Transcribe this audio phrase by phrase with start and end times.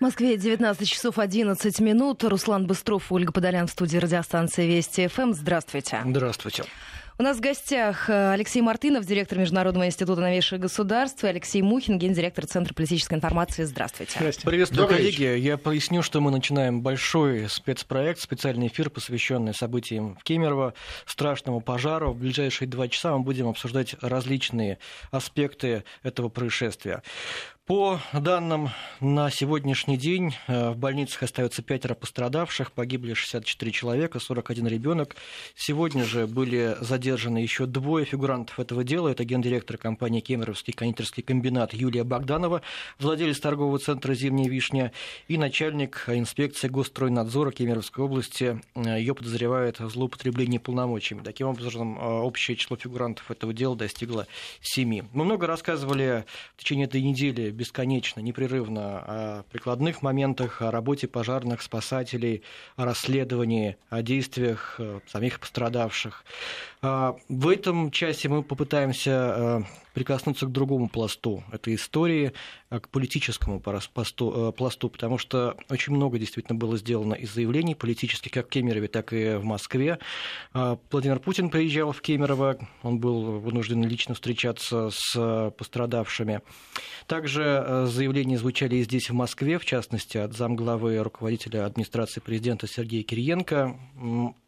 [0.00, 2.24] В Москве 19 часов 11 минут.
[2.24, 5.34] Руслан Быстров, Ольга Подолян в студии радиостанции Вести ФМ.
[5.34, 6.00] Здравствуйте.
[6.06, 6.64] Здравствуйте.
[7.18, 11.98] У нас в гостях э, Алексей Мартынов, директор Международного института новейших государств, и Алексей Мухин,
[11.98, 13.64] гендиректор Центра политической информации.
[13.64, 14.14] Здравствуйте.
[14.16, 14.48] Здравствуйте.
[14.48, 15.22] Приветствую, Добрый коллеги.
[15.24, 15.34] Вечер.
[15.34, 20.72] Я поясню, что мы начинаем большой спецпроект, специальный эфир, посвященный событиям в Кемерово,
[21.04, 22.12] страшному пожару.
[22.12, 24.78] В ближайшие два часа мы будем обсуждать различные
[25.10, 27.02] аспекты этого происшествия.
[27.70, 34.66] По данным на сегодняшний день э, в больницах остается пятеро пострадавших, погибли 64 человека, 41
[34.66, 35.14] ребенок.
[35.54, 39.06] Сегодня же были задержаны еще двое фигурантов этого дела.
[39.06, 42.62] Это гендиректор компании «Кемеровский кондитерский комбинат» Юлия Богданова,
[42.98, 44.90] владелец торгового центра «Зимняя вишня»
[45.28, 48.60] и начальник инспекции Госстройнадзора Кемеровской области.
[48.74, 51.22] Э, Ее подозревают в злоупотреблении полномочиями.
[51.22, 54.26] Таким образом, э, общее число фигурантов этого дела достигло
[54.60, 55.04] семи.
[55.12, 56.24] Мы много рассказывали
[56.56, 62.42] в течение этой недели бесконечно, непрерывно о прикладных моментах, о работе пожарных, спасателей,
[62.76, 66.24] о расследовании, о действиях э, самих пострадавших.
[66.80, 69.60] А, в этом часе мы попытаемся э,
[69.94, 72.32] прикоснуться к другому пласту этой истории,
[72.70, 78.30] э, к политическому пласту, пласту, потому что очень много действительно было сделано из заявлений политических,
[78.32, 79.98] как в Кемерове, так и в Москве.
[80.52, 86.40] А, Владимир Путин приезжал в Кемерово, он был вынужден лично встречаться с пострадавшими.
[87.06, 92.66] Также э, заявления звучали и здесь, в Москве, в частности, от замглавы руководителя администрации президента
[92.66, 93.76] Сергея Кириенко.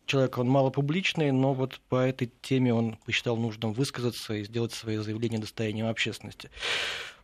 [0.07, 4.97] Человек, он малопубличный, но вот по этой теме он посчитал нужным высказаться и сделать свои
[4.97, 6.51] заявления достоянием общественности.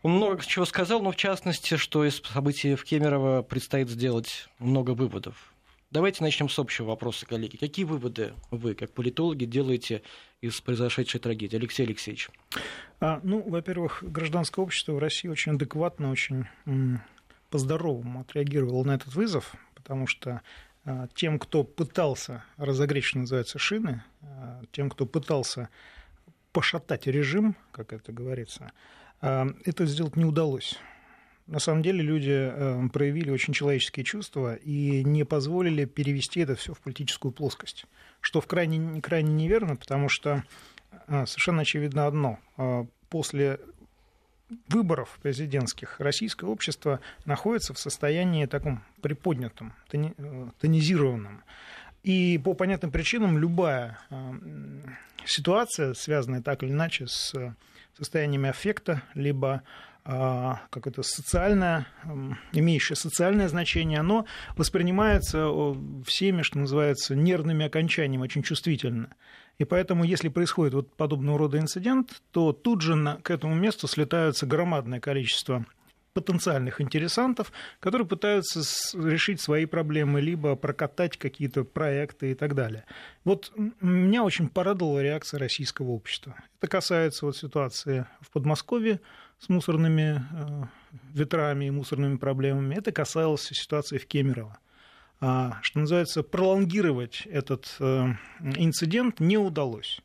[0.03, 4.93] Он много чего сказал, но в частности, что из событий в Кемерово предстоит сделать много
[4.93, 5.53] выводов.
[5.91, 7.57] Давайте начнем с общего вопроса, коллеги.
[7.57, 10.03] Какие выводы вы, как политологи, делаете
[10.43, 11.57] из произошедшей трагедии?
[11.57, 12.29] Алексей Алексеевич.
[13.01, 16.47] А, ну, во-первых, гражданское общество в России очень адекватно, очень
[17.49, 20.43] по-здоровому отреагировало на этот вызов, потому что
[21.15, 25.69] тем, кто пытался разогреть, что называется, шины, а, тем, кто пытался
[26.53, 28.73] пошатать режим, как это говорится,
[29.21, 30.79] а, это сделать не удалось.
[31.47, 32.53] На самом деле люди
[32.93, 37.87] проявили очень человеческие чувства и не позволили перевести это все в политическую плоскость,
[38.21, 40.45] что в крайне, крайне неверно, потому что
[41.07, 42.39] совершенно очевидно одно.
[43.09, 43.61] После
[44.69, 49.75] выборов президентских российское общество находится в состоянии таком приподнятом,
[50.61, 51.43] тонизированном.
[52.03, 53.99] И по понятным причинам любая
[55.25, 57.35] ситуация, связанная так или иначе с
[57.97, 59.63] состояниями аффекта, либо
[60.05, 61.87] как это социальное,
[62.53, 64.25] имеющее социальное значение, оно
[64.57, 65.51] воспринимается
[66.07, 69.11] всеми, что называется, нервными окончаниями, очень чувствительно.
[69.59, 73.89] И поэтому, если происходит вот подобного рода инцидент, то тут же на, к этому месту
[73.89, 75.67] слетаются громадное количество
[76.15, 78.61] потенциальных интересантов, которые пытаются
[78.99, 82.85] решить свои проблемы, либо прокатать какие-то проекты и так далее.
[83.25, 86.37] Вот меня очень порадовала реакция российского общества.
[86.61, 89.01] Это касается вот ситуации в Подмосковье,
[89.39, 90.65] с мусорными э,
[91.13, 92.75] ветрами и мусорными проблемами.
[92.75, 94.59] Это касалось ситуации в Кемерово.
[95.21, 100.01] А, что называется, пролонгировать этот э, инцидент не удалось.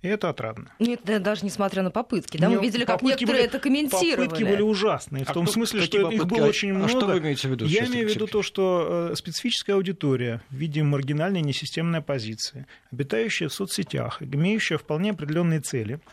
[0.00, 0.70] И это отрадно.
[0.78, 2.38] Нет, даже несмотря на попытки.
[2.38, 4.28] Да, мы видели, как некоторые были, это комментировали.
[4.28, 5.24] Попытки были ужасные.
[5.24, 6.16] В а том кто, смысле, что попытки?
[6.16, 6.84] их было очень много.
[6.84, 7.64] А что вы имеете в виду?
[7.64, 13.48] Я имею в виду то, что э, специфическая аудитория в виде маргинальной несистемной оппозиции, обитающая
[13.48, 16.00] в соцсетях, имеющая вполне определенные цели–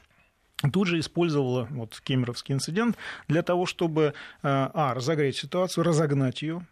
[0.71, 4.11] тут же использовала вот кемеровский инцидент для того, чтобы, э,
[4.41, 6.65] а, разогреть ситуацию, разогнать ее,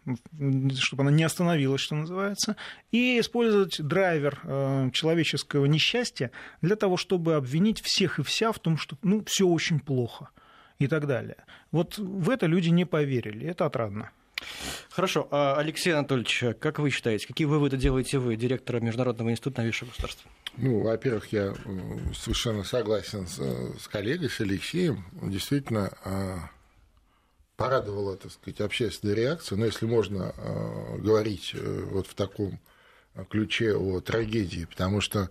[0.78, 2.56] чтобы она не остановилась, что называется,
[2.92, 6.32] и использовать драйвер э, человеческого несчастья
[6.62, 10.30] для того, чтобы обвинить всех и вся в том, что ну, все очень плохо
[10.80, 11.38] и так далее.
[11.72, 14.12] Вот в это люди не поверили, это отрадно.
[14.90, 15.28] Хорошо.
[15.32, 20.30] А, Алексей Анатольевич, как вы считаете, какие выводы делаете вы, директора Международного института новейшего государства?
[20.58, 21.56] Ну, во-первых, я
[22.16, 23.40] совершенно согласен с,
[23.82, 25.06] с коллегой, с Алексеем.
[25.22, 26.50] Действительно, а,
[27.58, 29.58] порадовала, так сказать, общественная реакция.
[29.58, 32.60] Но если можно а, говорить э, вот в таком
[33.30, 35.30] ключе о трагедии, потому что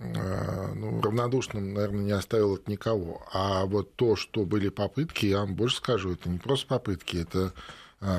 [0.00, 3.26] ну, равнодушным, наверное, не оставил от никого.
[3.30, 7.52] А вот то, что были попытки, я вам больше скажу, это не просто попытки, это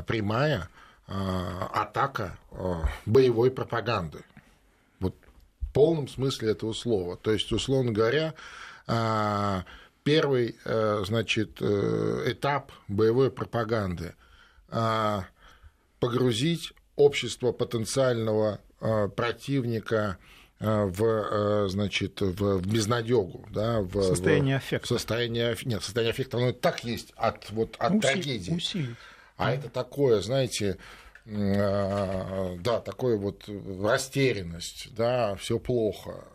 [0.07, 0.69] прямая
[1.07, 2.37] атака
[3.05, 4.23] боевой пропаганды
[5.73, 7.17] полном смысле этого слова.
[7.17, 8.35] То есть, условно говоря,
[10.03, 14.15] первый э, значит, э, этап боевой пропаганды
[15.99, 18.59] погрузить общество потенциального
[19.15, 20.17] противника
[20.59, 24.85] в, значит, в, в безнадегу, да, в состояние аффекта.
[24.85, 28.51] В состояние, нет, состояние аффекта, оно и так есть от, вот, от Усили, трагедии.
[28.51, 28.95] Усилить.
[29.35, 30.77] А это такое, знаете,
[31.25, 33.49] э, да, такое вот
[33.81, 36.25] растерянность, да, все плохо,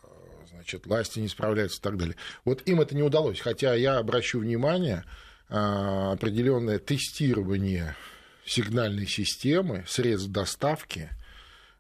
[0.51, 2.17] значит, власти не справляются и так далее.
[2.45, 5.05] Вот им это не удалось, хотя я обращу внимание,
[5.49, 7.95] э, определенное тестирование
[8.45, 11.11] сигнальной системы, средств доставки,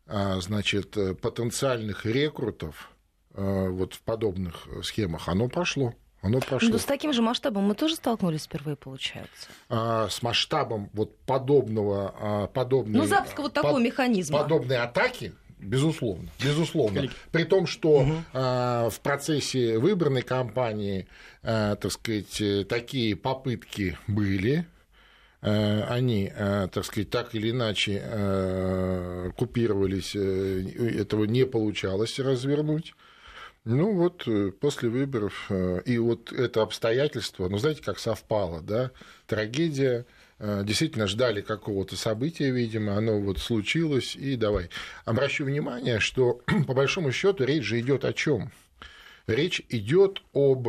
[0.07, 2.91] э, значит, потенциальных рекрутов
[3.31, 5.95] вот в подобных схемах, оно прошло.
[6.21, 6.71] Оно прошло.
[6.71, 9.49] Но с таким же масштабом мы тоже столкнулись впервые, получается.
[9.69, 14.43] А, с масштабом вот подобного, а, подобной, ну, запуска вот такого под, механизма.
[14.43, 17.09] Подобной атаки, безусловно, безусловно.
[17.31, 18.13] При том, что угу.
[18.33, 21.07] а, в процессе выбранной кампании,
[21.43, 24.67] а, так сказать, такие попытки были,
[25.41, 32.95] а, они, а, так сказать, так или иначе а, купировались, э, этого не получалось развернуть.
[33.71, 38.93] Ну вот э, после выборов, э, и вот это обстоятельство, ну знаете, как совпало, да,
[39.27, 40.07] трагедия,
[40.39, 44.71] э, действительно ждали какого-то события, видимо, оно вот случилось, и давай.
[45.05, 48.53] Обращу внимание, что по большому счету речь же идет о чем?
[49.27, 50.69] Речь идет об,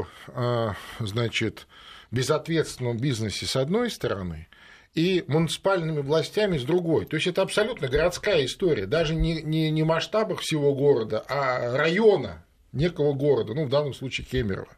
[0.99, 1.67] значит,
[2.11, 4.49] безответственном бизнесе с одной стороны,
[4.93, 7.05] и муниципальными властями с другой.
[7.05, 12.43] То есть это абсолютно городская история, даже не, не, не масштабах всего города, а района,
[12.71, 14.69] некого города, ну, в данном случае Кемерово.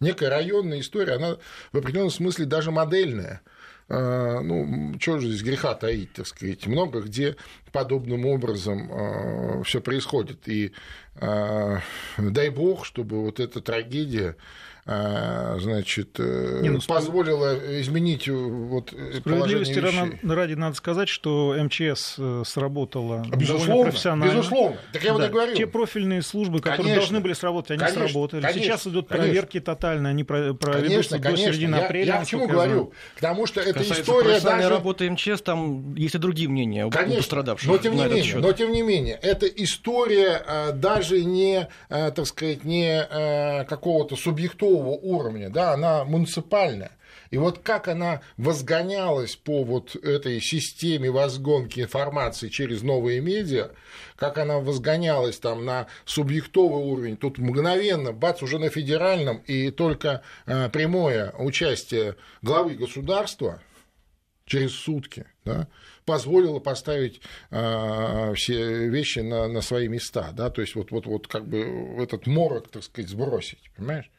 [0.00, 1.36] Некая районная история, она
[1.72, 3.40] в определенном смысле даже модельная.
[3.88, 7.36] А, ну, что же здесь греха таить, так сказать, много где
[7.72, 10.48] подобным образом а, все происходит.
[10.48, 10.72] И
[11.16, 11.80] а,
[12.18, 14.36] дай бог, чтобы вот эта трагедия
[14.84, 22.16] значит, э, Не, ну, позволила изменить э, вот Справедливости ради, ради надо сказать, что МЧС
[22.18, 24.32] э, сработала безусловно, профессионально.
[24.32, 25.28] Безусловно, так я да.
[25.28, 25.54] говорю.
[25.54, 28.40] Те профильные службы, которые конечно, должны были сработать, они конечно, сработали.
[28.42, 29.74] Конечно, Сейчас идут проверки конечно.
[29.74, 31.46] тотально, они проведутся конечно, до конечно.
[31.46, 32.06] середины я, апреля.
[32.06, 32.92] Я к чему говорю?
[33.14, 34.68] Потому что эта история даже...
[34.68, 37.68] работы МЧС, там есть и другие мнения конечно, у пострадавших.
[37.68, 43.64] Но тем, не менее, но тем не менее, эта история даже не, так сказать, не
[43.64, 46.92] какого-то субъектового городского уровня, да, она муниципальная.
[47.30, 53.70] И вот как она возгонялась по вот этой системе возгонки информации через новые медиа,
[54.16, 60.22] как она возгонялась там на субъектовый уровень, тут мгновенно, бац, уже на федеральном, и только
[60.46, 63.62] э, прямое участие главы государства
[64.44, 65.68] через сутки, да,
[66.04, 71.28] позволило поставить э, все вещи на, на свои места, да, то есть вот, вот, вот
[71.28, 74.10] как бы этот морок, так сказать, сбросить, понимаешь?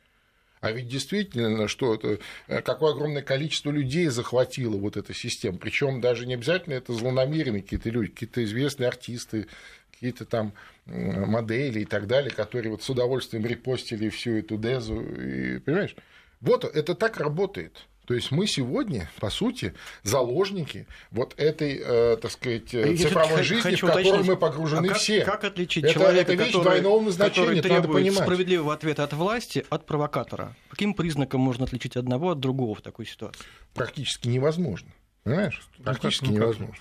[0.63, 5.57] А ведь действительно, что это, э, какое огромное количество людей захватило вот эта система.
[5.57, 9.47] Причем даже не обязательно это злонамеренные какие-то люди, какие-то известные артисты,
[9.91, 10.53] какие-то там
[10.85, 15.01] модели и так далее, которые вот с удовольствием репостили всю эту дезу.
[15.01, 15.97] И, понимаешь?
[16.39, 17.85] Вот это так работает.
[18.05, 19.73] То есть мы сегодня, по сути,
[20.03, 24.87] заложники вот этой, э, так сказать, Я цифровой жизни, хочу в которую уточнить, мы погружены
[24.87, 25.21] а как, все.
[25.23, 28.23] Как отличить это, человека, это вещь который, двойного назначения, который требует надо понимать.
[28.23, 30.55] справедливого ответа от власти, от провокатора?
[30.69, 33.45] Каким признаком можно отличить одного от другого в такой ситуации?
[33.73, 34.89] Практически невозможно.
[35.23, 35.61] Понимаешь?
[35.77, 36.75] Ну, Практически ну, невозможно.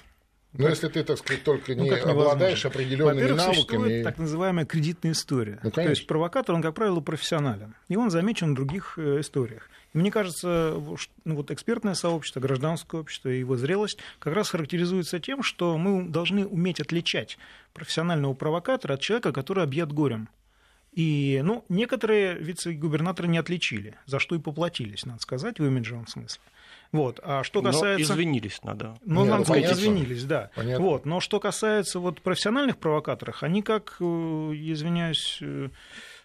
[0.54, 3.54] Но если ты, так сказать, только ну, не обладаешь определенными навыками.
[3.54, 5.58] Существует так называемая кредитная история.
[5.62, 7.74] Ну, То есть провокатор, он, как правило, профессионален.
[7.88, 9.70] И он замечен в других э, историях.
[9.94, 10.74] Мне кажется,
[11.24, 16.08] ну, вот экспертное сообщество, гражданское общество и его зрелость как раз характеризуется тем, что мы
[16.08, 17.38] должны уметь отличать
[17.72, 20.28] профессионального провокатора от человека, который объят горем.
[20.92, 26.42] И ну, некоторые вице-губернаторы не отличили, за что и поплатились, надо сказать, в имиджевом смысле.
[26.92, 27.20] Вот.
[27.22, 28.12] А что касается...
[28.12, 28.98] Но извинились надо.
[29.04, 29.80] Ну, Нет, надо сказать, понятно.
[29.80, 30.50] извинились, да.
[30.54, 30.84] Понятно.
[30.84, 31.06] Вот.
[31.06, 35.70] Но что касается вот профессиональных провокаторов, они как, э, извиняюсь, э,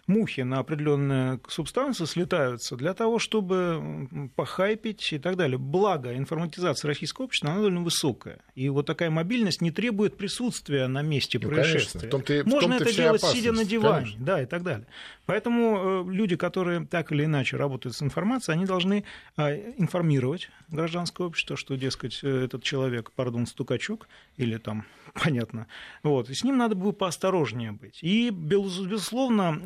[0.08, 5.58] мухи на определенные субстанции слетаются для того, чтобы похайпить и так далее.
[5.58, 8.40] Благо, информатизация российского общества, она довольно высокая.
[8.54, 12.08] И вот такая мобильность не требует присутствия на месте ну, происшествия.
[12.08, 13.36] Конечно, в Можно в это делать, опасность.
[13.36, 14.24] сидя на диване, конечно.
[14.24, 14.86] да, и так далее.
[15.26, 19.04] Поэтому э, люди, которые так или иначе работают с информацией, они должны
[19.36, 24.86] э, информировать гражданское общество, что, дескать, э, этот человек, пардон, стукачок, или там,
[25.22, 25.66] понятно,
[26.02, 27.98] вот, и с ним надо было поосторожнее быть.
[28.02, 29.60] И, безусловно,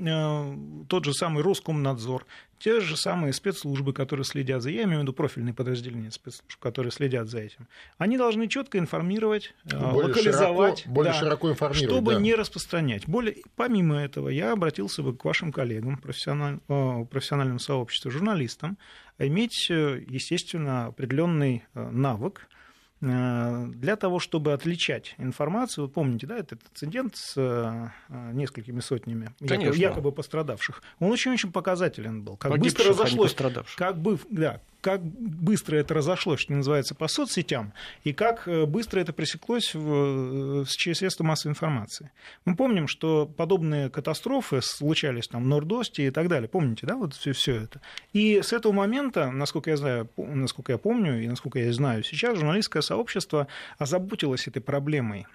[0.89, 2.27] тот же самый Роскомнадзор,
[2.59, 6.93] те же самые спецслужбы, которые следят за, я имею в виду профильные подразделения спецслужб, которые
[6.93, 7.67] следят за этим,
[7.99, 12.21] они должны четко информировать, более локализовать, широко, более да, широко информировать, чтобы да.
[12.21, 13.09] не распространять.
[13.09, 18.79] Более, помимо этого, я обратился бы к вашим коллегам, профессиональ, профессиональному сообществу, журналистам,
[19.19, 22.62] иметь, естественно, определенный навык э,
[23.03, 27.89] для того, чтобы отличать информацию, вот помните, да, этот инцидент с э,
[28.33, 32.37] несколькими сотнями якобы, якобы пострадавших, он очень-очень показателен был.
[32.37, 33.35] Как Погибших, быстро разошлось,
[33.77, 37.73] как бы, да, как быстро это разошлось, что называется, по соцсетям,
[38.05, 42.11] и как э, быстро это пресеклось в, через средства массовой информации.
[42.45, 46.49] Мы помним, что подобные катастрофы случались там в Нордосте и так далее.
[46.49, 47.81] Помните, да, вот все, все это.
[48.13, 52.37] И с этого момента, насколько я знаю, насколько я помню и насколько я знаю сейчас,
[52.37, 53.47] журналистское сообщество
[53.79, 55.27] озаботилось этой проблемой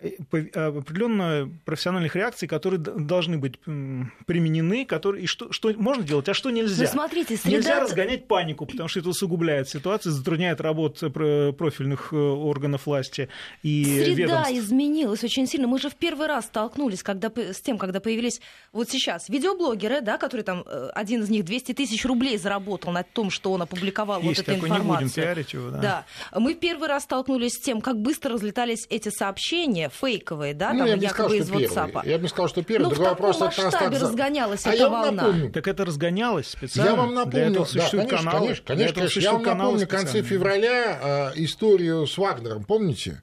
[0.00, 6.28] э, Э, определенные профессиональных реакций, которые должны быть применены, которые, и что, что можно делать,
[6.28, 6.84] а что нельзя.
[6.84, 7.56] Ну, смотрите, среда...
[7.56, 13.28] Нельзя разгонять панику, потому что это усугубляет ситуацию, затрудняет работу профильных э, органов власти
[13.62, 14.52] и Среда ведомств.
[14.52, 15.66] изменилась очень сильно.
[15.66, 18.40] Мы же в первый раз столкнулись когда, с тем, когда появились
[18.72, 23.30] вот сейчас видеоблогеры, да, которые там, один из них 200 тысяч рублей заработал на том,
[23.30, 25.06] что он опубликовал Есть вот эту такой, информацию.
[25.06, 25.78] Не будем пиарить его, да.
[25.80, 26.40] да.
[26.40, 30.72] Мы в первый раз столкнулись с тем, как быстро разлетались эти сообщения, сообщения фейковые, да,
[30.72, 31.66] ну, там, я якобы из первый.
[31.66, 32.08] WhatsApp.
[32.08, 32.84] Я бы сказал, что первый.
[32.84, 35.10] Ну, в такой таком вопрос, масштабе это разгонялась а эта я волна.
[35.12, 35.52] Напомню.
[35.52, 36.90] Так это разгонялось специально.
[36.90, 38.46] Я вам напомню, Для этого да, конечно, каналы.
[38.46, 39.20] конечно, конечно, конечно.
[39.20, 43.22] Я вам напомню, в конце февраля э, историю с Вагнером, помните?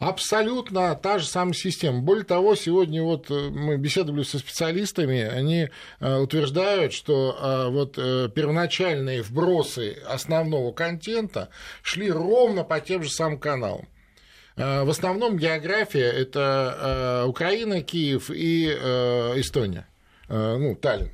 [0.00, 2.00] Абсолютно та же самая система.
[2.00, 5.68] Более того, сегодня вот э, мы беседовали со специалистами, они
[6.00, 7.94] э, утверждают, что э, вот
[8.34, 11.48] первоначальные вбросы основного контента
[11.82, 13.86] шли ровно по тем же самым каналам.
[14.56, 19.88] В основном география– это Украина, Киев и Эстония,
[20.28, 21.10] ну, Таллин.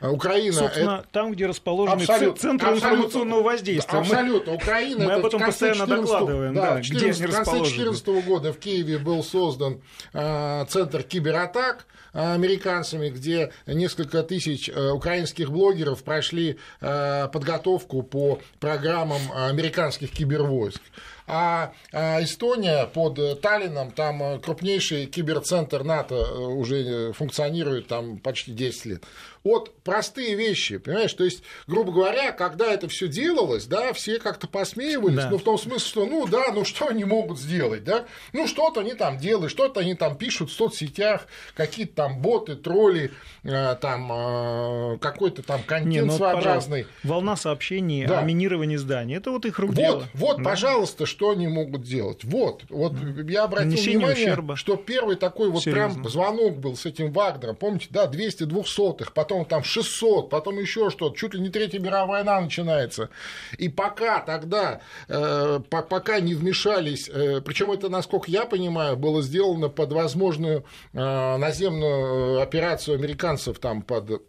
[0.00, 1.08] Украина Собственно, это...
[1.10, 3.98] там, где расположены абсолютно, центры абсолютно, информационного воздействия.
[3.98, 4.54] Абсолютно.
[4.54, 6.54] Украина мы это об этом постоянно докладываем.
[6.54, 9.80] Да, да, 14, где они в конце 2014 года в Киеве был создан
[10.12, 19.20] э, центр кибератак американцами, где несколько тысяч э, украинских блогеров прошли э, подготовку по программам
[19.34, 20.80] американских кибервойск.
[21.28, 29.04] А, а Эстония под Таллином, там крупнейший киберцентр НАТО уже функционирует там почти 10 лет
[29.48, 31.12] вот простые вещи, понимаешь?
[31.14, 35.30] То есть, грубо говоря, когда это все делалось, да, все как-то посмеивались, да.
[35.30, 38.04] ну, в том смысле, что, ну, да, ну, что они могут сделать, да?
[38.32, 43.10] Ну, что-то они там делают, что-то они там пишут в соцсетях, какие-то там боты, тролли,
[43.44, 46.86] э, там, э, какой-то там контент Не, ну, своеобразный.
[47.02, 48.20] Волна сообщений да.
[48.20, 50.08] о минировании зданий, это вот их рук Вот, дело.
[50.14, 50.44] вот, да.
[50.44, 52.24] пожалуйста, что они могут делать.
[52.24, 52.92] Вот, вот
[53.28, 54.56] я обратил Нанесение внимание, ущерба.
[54.56, 56.00] что первый такой вот Серьезно.
[56.02, 60.58] прям звонок был с этим Вагнером, помните, да, 200 двухсотых, потом потом там 600, потом
[60.58, 63.10] еще что-то, чуть ли не Третья мировая война начинается.
[63.58, 69.68] И пока тогда, э, пока не вмешались, э, причем это, насколько я понимаю, было сделано
[69.68, 74.22] под возможную э, наземную операцию американцев там под,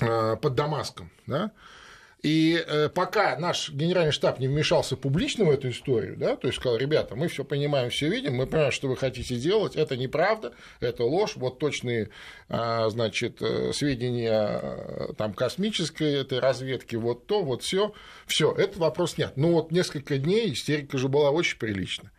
[0.00, 1.52] э, под Дамаском, да,
[2.22, 6.58] и э, пока наш генеральный штаб не вмешался публично в эту историю, да, то есть
[6.58, 10.52] сказал, ребята, мы все понимаем, все видим, мы понимаем, что вы хотите делать, это неправда,
[10.80, 12.08] это ложь, вот точные,
[12.48, 17.92] а, значит, э, сведения э, там космической этой разведки, вот то, вот все,
[18.26, 19.34] все, этот вопрос нет.
[19.36, 22.10] Но вот несколько дней истерика же была очень приличная.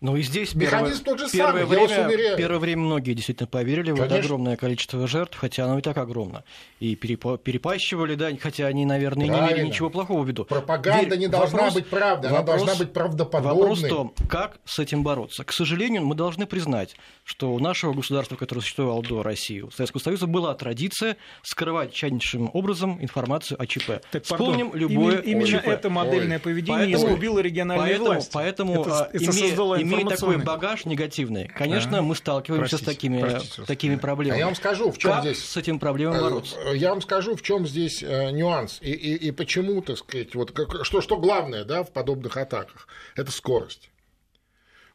[0.00, 3.90] Ну и здесь Механизм первое, тот же первое, самый, время, первое время многие действительно поверили
[3.90, 4.04] Конечно.
[4.04, 6.42] в это огромное количество жертв, хотя оно и так огромно.
[6.78, 9.46] И перепащивали, да, хотя они, наверное, Правильно.
[9.48, 10.46] не имели ничего плохого в виду.
[10.46, 13.60] Пропаганда Верь, не должна вопрос, быть правдой, она должна быть правдоподобной.
[13.60, 15.44] Вопрос в том, как с этим бороться.
[15.44, 20.00] К сожалению, мы должны признать, что у нашего государства, которое существовало до России, у Советского
[20.00, 24.00] Союза, была традиция скрывать тщательнейшим образом информацию о ЧП.
[24.10, 26.42] Так, Вспомним пардон, любое именно, именно это модельное Ой.
[26.42, 28.30] поведение поэтому, изгубило региональные поэтому, власти.
[28.32, 32.02] Поэтому это, это имея, создало имея такой багаж негативный, конечно, да.
[32.02, 34.36] мы сталкиваемся простите, с такими, простите, такими проблемами.
[34.36, 35.44] А я вам скажу, в чем как здесь...
[35.44, 36.56] с этим проблемой э, бороться?
[36.74, 40.52] Я вам скажу, в чем здесь э, нюанс и, и, и почему, так сказать, вот
[40.52, 43.90] как, что, что главное да, в подобных атаках– это скорость.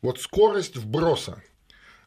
[0.02, 1.42] Вот скорость вброса.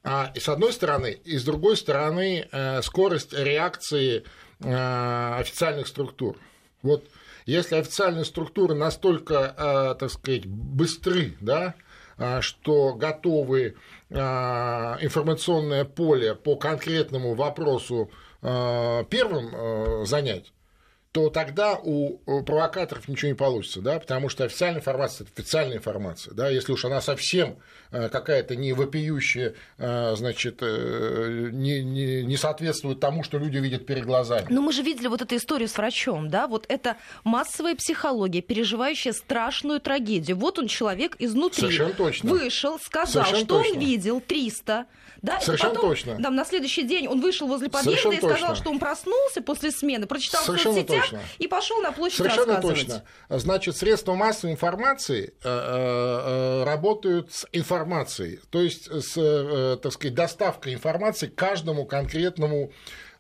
[0.05, 4.25] А, и с одной стороны, и с другой стороны, э, скорость реакции
[4.61, 6.37] официальных структур.
[6.83, 7.09] Вот
[7.47, 11.88] если официальные структуры настолько, так сказать, быстры, да, а,
[12.41, 13.77] что готовы
[14.11, 18.11] а, информационное поле по конкретному вопросу
[18.43, 20.53] а, первым занять,
[21.19, 26.33] то тогда у провокаторов ничего не получится, да, потому что официальная информация– это официальная информация,
[26.33, 27.57] да, если уж она совсем
[27.91, 33.85] э, какая-то не вопиющая, э, значит, э, не, не, не соответствует тому, что люди видят
[33.85, 34.47] перед глазами.
[34.49, 39.13] Но мы же видели вот эту историю с врачом, да, вот это массовая психология, переживающая
[39.13, 40.37] страшную трагедию.
[40.37, 42.31] Вот он человек изнутри Совершенно точно.
[42.31, 43.73] вышел, сказал, Совершенно что точно.
[43.73, 44.87] он видел 300,
[45.23, 46.23] да, Совершенно потом, точно.
[46.23, 48.63] Там, на следующий день он вышел возле подъезда Совершенно и сказал, точно.
[48.63, 51.21] что он проснулся после смены, прочитал Совершенно в соцсетях, точно.
[51.39, 53.05] и пошел на площадь Совершенно точно.
[53.29, 60.15] Значит, средства массовой информации э, э, работают с информацией, то есть с, э, так сказать,
[60.15, 62.71] доставкой информации каждому конкретному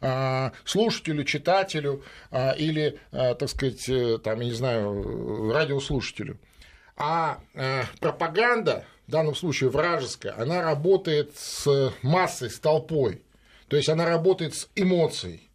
[0.01, 6.39] э, слушателю, читателю э, или, э, так сказать, э, там, я не знаю, радиослушателю.
[6.97, 13.23] А э, пропаганда, в данном случае вражеская, она работает с массой, с толпой.
[13.69, 15.51] То есть она работает с эмоцией.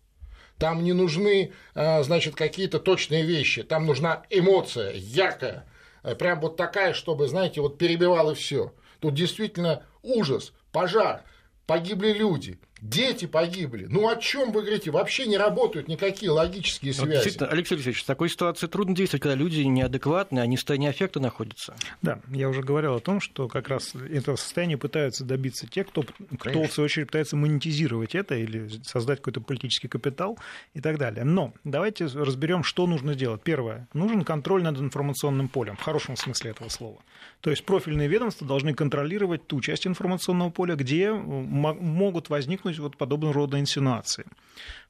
[0.58, 3.62] Там не нужны, э, значит, какие-то точные вещи.
[3.62, 5.68] Там нужна эмоция яркая.
[6.02, 8.74] э, Прям вот такая, чтобы, знаете, вот перебивало все.
[9.00, 11.22] Тут действительно ужас, пожар,
[11.68, 13.86] погибли люди, дети погибли.
[13.90, 14.92] Ну о чем вы говорите?
[14.92, 17.14] Вообще не работают никакие логические Вот связи.
[17.14, 21.20] действительно, Алексей Алексеевич, в такой ситуации трудно действовать, когда люди неадекватные, они в состоянии аффекта
[21.22, 21.76] находятся.
[22.02, 26.04] Да, я уже говорил о том, что как раз этого состояния пытаются добиться те, кто,
[26.38, 30.38] кто в свою очередь пытается монетизировать это или создать какой-то политический капитал
[30.74, 31.24] и так далее.
[31.24, 33.42] Но давайте разберем, что нужно делать.
[33.44, 33.88] Первое.
[33.94, 37.00] Нужен контроль над информационным полем, в хорошем смысле этого слова.
[37.40, 42.98] То есть профильные ведомства должны контролировать ту часть информационного поля, где мо- могут возникнуть вот
[42.98, 44.26] подобного рода инсинуации.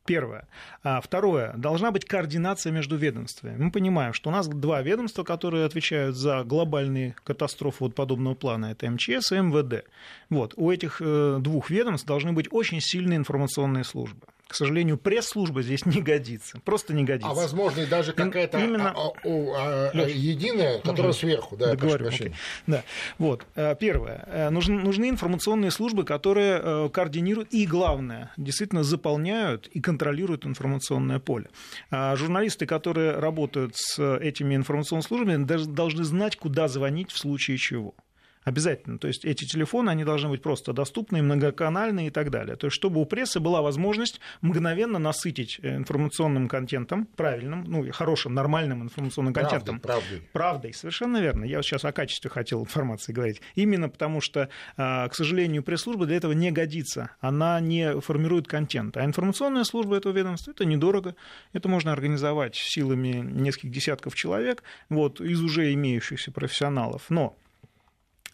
[0.06, 0.48] Первое.
[0.84, 1.54] А второе.
[1.56, 3.56] Должна быть координация между ведомствами.
[3.58, 8.68] Мы понимаем, что у нас два ведомства, которые отвечают за глобальные катастрофы вот подобного плана.
[8.68, 9.86] Это МЧС и МВД.
[10.30, 10.54] Вот.
[10.58, 14.28] У этих э, двух ведомств должны быть очень сильные информационные службы.
[14.48, 16.60] К сожалению, пресс-служба здесь не годится.
[16.64, 17.32] Просто не годится.
[17.32, 21.14] А возможно и даже какая-то именно- а, а, а, единая, которая Мгм.
[21.14, 22.34] сверху, да, Договорю, окей.
[22.68, 22.84] Да.
[23.18, 23.46] Вот.
[23.56, 24.24] Э, Первое.
[24.28, 31.20] Э, Нужны, нужны информационные службы, которые э, координируют и, главное, действительно заполняют и контролируют информационное
[31.20, 31.50] поле.
[31.92, 37.96] Журналисты, которые работают с этими информационными службами, должны знать, куда звонить в случае чего.
[38.44, 38.98] Обязательно.
[38.98, 42.56] То есть эти телефоны, они должны быть просто доступны, многоканальные и так далее.
[42.56, 47.92] То есть чтобы у прессы была возможность мгновенно насытить э, информационным контентом, правильным, ну, и
[47.92, 49.80] хорошим, нормальным информационным Правдой, контентом.
[49.80, 50.22] правдой.
[50.32, 51.46] Правдой, совершенно верно.
[51.46, 53.42] Я вот сейчас о качестве хотел информации говорить.
[53.56, 57.12] Именно потому что, а, к сожалению, пресс-служба для этого не годится.
[57.22, 58.98] Она не формирует контент.
[58.98, 61.16] А информационная служба этого ведомства это недорого.
[61.54, 67.06] Это можно организовать силами нескольких десятков человек вот, из уже имеющихся профессионалов.
[67.10, 67.38] Но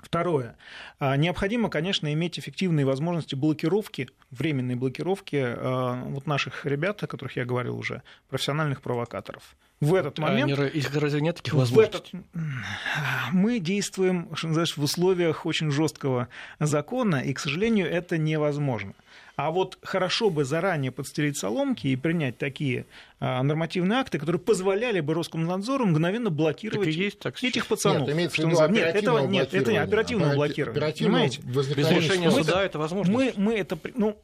[0.01, 0.55] Второе.
[0.99, 7.35] А, Необходимо, конечно, иметь эффективные возможности блокировки, временной блокировки а, вот наших ребят, о которых
[7.35, 9.55] я говорил уже, профессиональных провокаторов.
[9.81, 10.59] В этот А момент...
[10.59, 12.17] они их разве нет таких возможностей?
[12.33, 16.27] этот- Мы действуем, что называется, в условиях очень жесткого
[16.59, 18.93] закона, и, к сожалению, это невозможно.
[19.39, 22.85] А вот хорошо бы заранее подстереть соломки и принять такие
[23.21, 28.01] а, нормативные акты, которые позволяли бы Роскомнадзору мгновенно Так блокировать и есть так этих пацанов.
[28.01, 28.85] Нет, имеется в виду называется.
[28.85, 29.83] Нет, этого нет, это не блокирования.
[29.83, 30.71] оперативного Операти- блокирования.
[30.77, 31.41] оперативного Понимаете?
[31.41, 33.13] Без решения суда это возможно.
[33.13, 34.17] Мы, мы это, ну,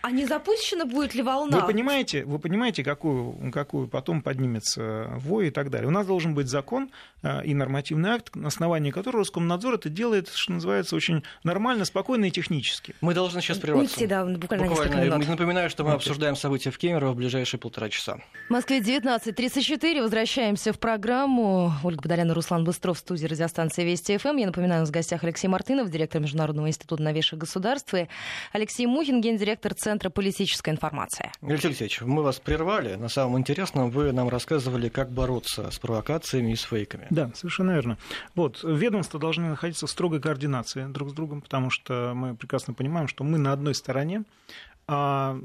[0.00, 1.58] А не запущена будет ли волна?
[1.58, 5.88] Вы понимаете, вы понимаете, какую, какую потом поднимется вой и так далее.
[5.88, 6.90] У нас должен быть закон
[7.22, 12.26] э, и нормативный акт, на основании которого Роскомнадзор это делает, что называется, очень нормально, спокойно
[12.26, 12.94] и технически.
[13.00, 13.96] Мы должны сейчас прерваться.
[13.96, 15.04] Уйти, да, буквально, Буквально.
[15.04, 15.28] минут.
[15.28, 15.96] Напоминаю, что мы Окей.
[15.98, 18.18] обсуждаем события в Кемерово в ближайшие полтора часа.
[18.48, 20.00] В Москве 19.34.
[20.00, 21.72] Возвращаемся в программу.
[21.82, 24.36] Ольга Бадалян и Руслан Быстров в студии радиостанции Вести ФМ.
[24.36, 28.08] Я напоминаю, у нас в гостях Алексей Мартынов, директор Международного института новейших государств, и
[28.52, 31.30] Алексей Мухин, гендиректор Центра политической информации.
[31.42, 32.94] Алексей Алексеевич, мы вас прервали.
[32.96, 37.06] На самом интересном вы нам рассказывали, как бороться с провокациями и с фейками.
[37.10, 37.98] Да, совершенно верно.
[38.34, 43.08] Вот, ведомства должны находиться в строгой координации друг с другом, потому что мы прекрасно понимаем,
[43.08, 44.24] что мы на одной стороне,
[44.86, 45.36] а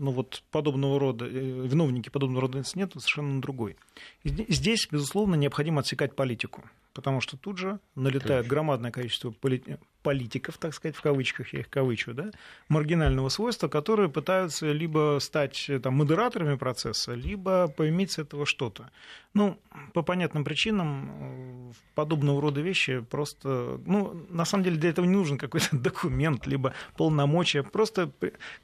[0.00, 3.76] ну вот подобного рода, э, виновники подобного рода инцидентов совершенно на другой.
[4.24, 10.58] И Здесь, безусловно, необходимо отсекать политику, потому что тут же налетает громадное количество поли- политиков,
[10.58, 12.30] так сказать, в кавычках, я их кавычу, да,
[12.68, 18.90] маргинального свойства, которые пытаются либо стать э, там, модераторами процесса, либо поиметь с этого что-то.
[19.34, 19.58] Ну,
[19.92, 23.80] по понятным причинам э, подобного рода вещи просто...
[23.86, 27.62] Ну, на самом деле для этого не нужен какой-то документ, либо полномочия.
[27.62, 28.10] Просто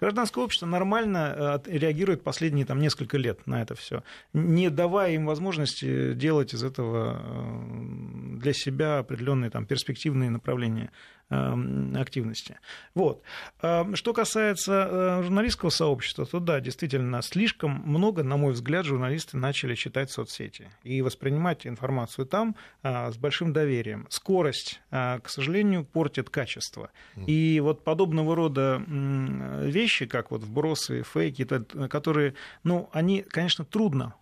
[0.00, 5.26] гражданское общество нормально э, реагирует последние там, несколько лет на это все, не давая им
[5.26, 7.20] возможности делать из этого
[8.16, 10.90] для себя определенные там, перспективные направления
[11.28, 12.58] активности.
[12.94, 13.22] Вот.
[13.60, 19.36] Э, Что касается э, журналистского сообщества, то да, действительно, слишком много, на мой взгляд, журналисты
[19.36, 24.06] начали читать соцсети и воспринимать информацию там а, с большим доверием.
[24.08, 26.90] Скорость, а, к сожалению, портит качество.
[27.26, 31.44] И вот подобного рода вещи, как вот вбросы, фейки,
[31.88, 34.14] которые, ну, они, конечно, трудно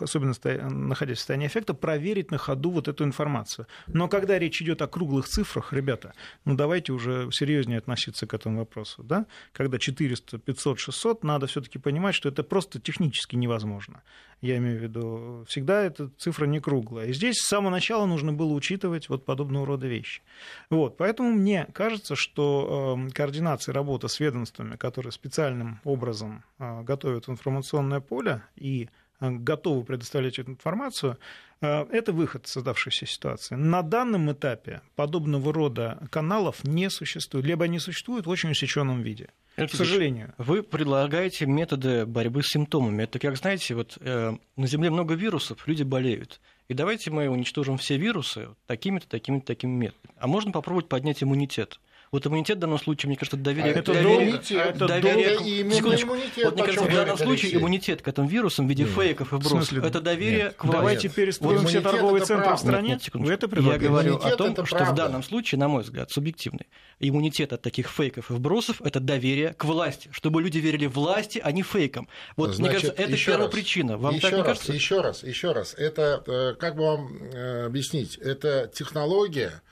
[0.00, 0.34] особенно
[0.70, 3.66] находясь в состоянии эффекта, проверить на ходу вот эту информацию.
[3.86, 6.12] Но когда речь идет о круглых цифрах, ребята,
[6.44, 9.02] ну давайте уже серьезнее относиться к этому вопросу.
[9.02, 9.26] Да?
[9.52, 14.02] Когда 400, 500, 600, надо все-таки понимать, что это просто технически невозможно.
[14.42, 17.06] Я имею в виду, всегда эта цифра не круглая.
[17.06, 20.20] И здесь с самого начала нужно было учитывать вот подобного рода вещи.
[20.68, 27.28] Вот, поэтому мне кажется, что э, координация работы с ведомствами, которые специальным образом э, готовят
[27.28, 31.18] информационное поле и готовы предоставлять эту информацию,
[31.60, 33.54] э, это выход создавшейся ситуации.
[33.54, 39.28] На данном этапе подобного рода каналов не существует, либо они существуют в очень усеченном виде.
[39.56, 40.34] Это, к сожалению.
[40.36, 43.04] Вы предлагаете методы борьбы с симптомами.
[43.04, 46.40] Это, как знаете, вот э, на Земле много вирусов, люди болеют.
[46.68, 50.14] И давайте мы уничтожим все вирусы такими-то, такими-то, такими методами.
[50.18, 51.80] А можно попробовать поднять иммунитет.
[52.12, 53.74] Вот иммунитет в данном случае, мне кажется, доверие...
[53.74, 57.58] А это доверие, иммунитет, доверие, доверие секундочку, иммунитет, вот, мне кажется, в данном случае Алексей?
[57.58, 58.92] иммунитет к этим вирусам в виде нет.
[58.92, 60.54] фейков и бросов, это доверие нет.
[60.56, 60.76] к власти.
[60.78, 62.88] Давайте перестроим все торговые центры в стране.
[62.90, 64.92] Нет, нет, Вы это Я говорю иммунитет о том, что правда.
[64.92, 66.66] в данном случае, на мой взгляд, субъективный,
[67.00, 71.52] иммунитет от таких фейков и вбросов– это доверие к власти, чтобы люди верили власти, а
[71.52, 72.08] не фейкам.
[72.36, 73.98] Вот, Значит, мне кажется, это первая раз, причина.
[73.98, 74.72] Вам еще так раз, кажется?
[74.72, 75.74] Еще раз, еще раз.
[75.74, 79.62] Это, э, как бы вам э, объяснить, это технология,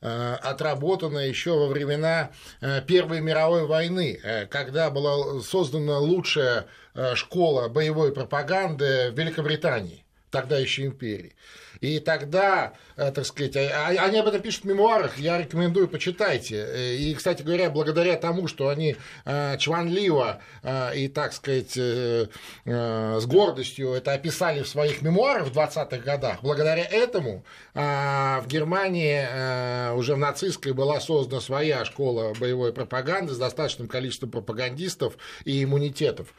[0.00, 6.66] отработана еще во времена э, Первой мировой войны, э, когда была создана лучшая
[7.14, 11.34] школа боевой пропаганды в Великобритании, тогда еще империи.
[11.80, 15.88] И тогда, э, так сказать, а, а, они об этом пишут в мемуарах, я рекомендую,
[15.88, 16.56] почитайте.
[16.56, 20.40] Э, и, кстати говоря, благодаря тому, что они э, чванливо
[20.94, 27.44] и, так сказать, с гордостью это описали в своих мемуарах в 20-х годах, благодаря этому
[27.74, 35.16] в Германии уже в нацистской была создана своя школа боевой пропаганды с достаточным количеством пропагандистов
[35.44, 36.34] и иммунитетов.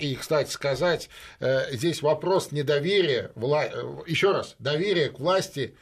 [0.00, 1.08] И, кстати сказать,
[1.70, 3.15] здесь вопрос недоверия,
[4.06, 5.74] еще раз, доверие к власти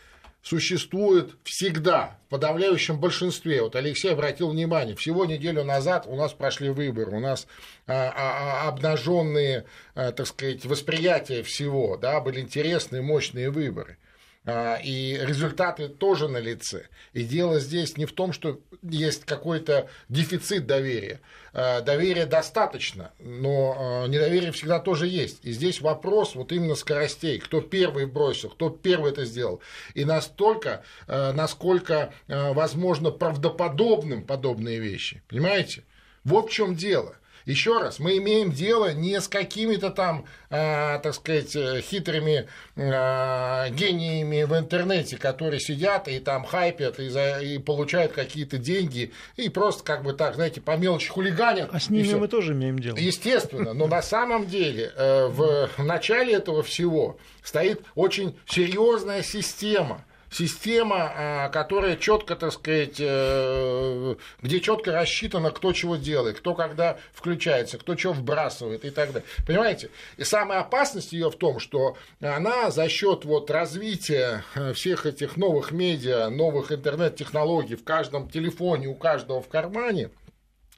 [0.44, 3.62] существует всегда, в подавляющем большинстве.
[3.62, 7.46] Вот Алексей обратил внимание, всего неделю назад у нас прошли выборы, у нас
[7.86, 13.96] а, а, а обнаженные, а, так сказать, восприятия всего, да, были интересные, мощные выборы.
[14.46, 16.86] А, и результаты тоже на лице.
[17.14, 21.20] И дело здесь не в том, что есть какой-то дефицит доверия.
[21.54, 25.38] А, доверия достаточно, но а, недоверие всегда тоже есть.
[25.44, 27.38] И здесь вопрос вот именно скоростей.
[27.38, 29.62] Кто первый бросил, кто первый это сделал.
[29.94, 35.22] И настолько, насколько возможно правдоподобным подобные вещи.
[35.28, 35.84] Понимаете?
[36.22, 37.16] Вот в чем дело.
[37.46, 43.70] Еще раз, мы имеем дело не с какими-то там, э, так сказать, э, хитрыми э,
[43.70, 49.50] гениями в интернете, которые сидят и там хайпят и, за, и получают какие-то деньги и
[49.50, 51.68] просто как бы так, знаете, по мелочи хулиганят.
[51.70, 52.96] А с ними мы тоже имеем дело.
[52.96, 60.04] Естественно, но на самом деле э, в начале этого всего стоит очень серьезная система
[60.34, 66.98] система, а, которая четко, так сказать, э, где четко рассчитано, кто чего делает, кто когда
[67.12, 69.28] включается, кто что вбрасывает и так далее.
[69.46, 69.90] Понимаете?
[70.16, 75.36] И самая опасность ее в том, что она за счет вот развития э, всех этих
[75.36, 80.10] новых медиа, новых интернет-технологий в каждом телефоне, у каждого в кармане,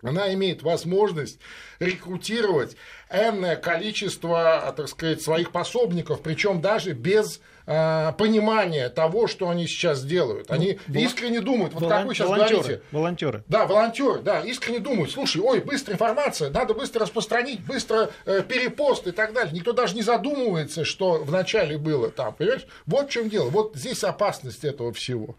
[0.03, 1.39] она имеет возможность
[1.79, 2.77] рекрутировать
[3.11, 10.05] энное количество, так сказать, своих пособников, причем даже без э, понимания того, что они сейчас
[10.05, 10.51] делают.
[10.51, 11.97] Они ну, искренне думают, вот волон...
[11.97, 12.83] как вы сейчас волонтеры, говорите.
[12.93, 13.45] Волонтеры.
[13.49, 19.07] Да, волонтеры, да, искренне думают, слушай, ой, быстрая информация, надо быстро распространить, быстро э, перепост
[19.07, 19.53] и так далее.
[19.53, 22.67] Никто даже не задумывается, что вначале было там, понимаешь?
[22.87, 25.37] Вот в чем дело, вот здесь опасность этого всего.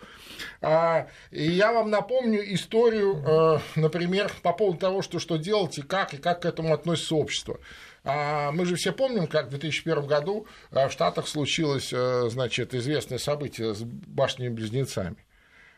[0.62, 5.82] А, и я вам напомню историю, э, например, по поводу того, что, что делать и
[5.82, 7.60] как, и как к этому относится общество.
[8.04, 12.74] А мы же все помним, как в 2001 году э, в Штатах случилось, э, значит,
[12.74, 15.18] известное событие с башнями-близнецами.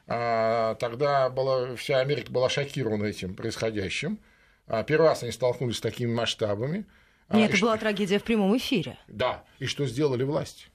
[0.07, 4.19] А, тогда была, вся Америка была шокирована этим происходящим.
[4.67, 6.85] А, первый раз они столкнулись с такими масштабами.
[7.31, 7.81] Нет, это и была что...
[7.81, 8.97] трагедия в прямом эфире.
[9.07, 10.65] Да, и что сделали власти?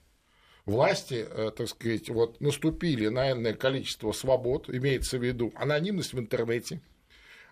[0.65, 6.19] власти, э, так сказать, вот наступили на энное количество свобод, имеется в виду анонимность в
[6.19, 6.81] интернете,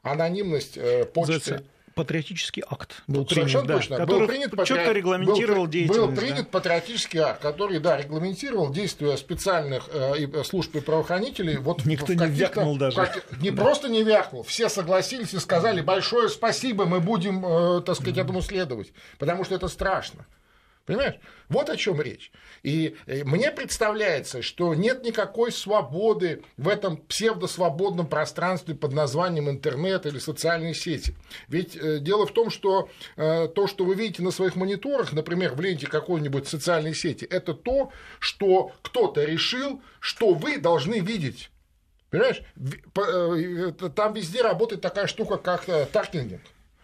[0.02, 1.64] анонимность э, почты.
[1.94, 3.98] Патриотический акт был Совершенно принят, точно.
[3.98, 4.66] Да, был принят патри...
[4.66, 6.02] четко регламентировал был, деятельность.
[6.02, 6.50] Был принят да.
[6.52, 11.58] патриотический акт, который, да, регламентировал действия специальных э, служб и правоохранителей.
[11.58, 12.96] Вот Никто не вякнул даже.
[12.98, 17.96] Как, не просто не вякнул, все согласились и сказали большое спасибо, мы будем, э, так
[17.96, 20.26] сказать, этому следовать, потому что это страшно.
[20.86, 21.16] Понимаешь?
[21.48, 22.32] Вот о чем речь.
[22.62, 30.06] И э, мне представляется, что нет никакой свободы в этом псевдосвободном пространстве под названием интернет
[30.06, 31.16] или социальные сети.
[31.48, 35.54] Ведь э, дело в том, что э, то, что вы видите на своих мониторах, например,
[35.54, 41.50] в ленте какой-нибудь социальной сети, это то, что кто-то решил, что вы должны видеть.
[42.10, 42.42] Понимаешь?
[43.96, 46.42] Там везде работает такая штука, как таргетинг.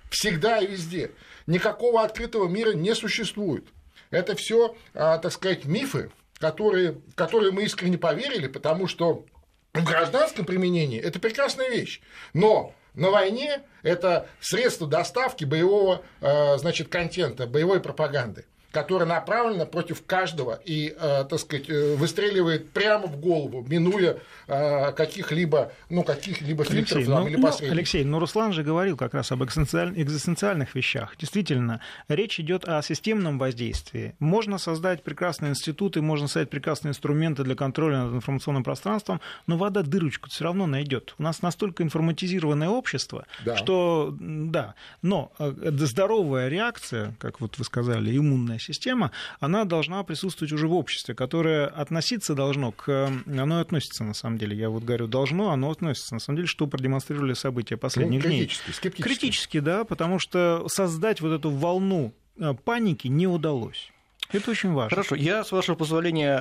[0.10, 1.12] Всегда и везде.
[1.46, 3.68] Никакого открытого мира не существует.
[4.12, 9.26] Это все, а, так сказать, мифы, которые, которые мы искренне поверили, потому что
[9.74, 12.02] в гражданском применении это прекрасная вещь.
[12.34, 20.06] Но на войне это средство доставки боевого а, значит, контента, боевой пропаганды которая направлена против
[20.06, 26.64] каждого и, э, так сказать, э, выстреливает прямо в голову, минуя э, каких-либо, ну, каких-либо
[26.64, 27.78] фильтров ну, или ну, посредников.
[27.78, 31.16] Алексей, ну, Руслан же говорил как раз об экзистенциальных вещах.
[31.18, 34.16] Действительно, речь идет о системном воздействии.
[34.20, 39.82] Можно создать прекрасные институты, можно создать прекрасные инструменты для контроля над информационным пространством, но вода
[39.82, 41.16] дырочку все равно найдет.
[41.18, 43.58] У нас настолько информатизированное общество, да.
[43.58, 50.68] что, да, но здоровая реакция, как вот вы сказали, иммунная система, она должна присутствовать уже
[50.68, 53.12] в обществе, которое относиться должно к...
[53.28, 56.68] Оно относится, на самом деле, я вот говорю, должно, оно относится, на самом деле, что
[56.68, 58.74] продемонстрировали события последних ну, критически, дней.
[58.74, 59.02] Скептически.
[59.02, 63.92] Критически, да, потому что создать вот эту волну э, паники не удалось.
[64.32, 64.92] Это очень важно.
[64.92, 66.40] Хорошо, я, с вашего позволения,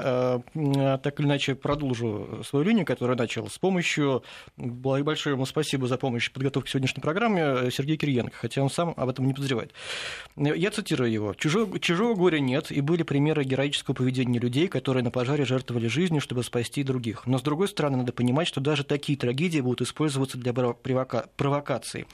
[0.54, 4.22] э, так или иначе продолжу свою линию, которую начал с помощью,
[4.58, 8.68] большое ему спасибо за помощь в подготовке к сегодняшней программе, э, Сергея Кириенко, хотя он
[8.68, 9.72] сам об этом не подозревает.
[10.36, 11.32] Я цитирую его.
[11.32, 16.20] «Чужого, «Чужого горя нет, и были примеры героического поведения людей, которые на пожаре жертвовали жизнью,
[16.20, 17.26] чтобы спасти других.
[17.26, 21.30] Но, с другой стороны, надо понимать, что даже такие трагедии будут использоваться для провока...
[21.38, 22.06] провокации».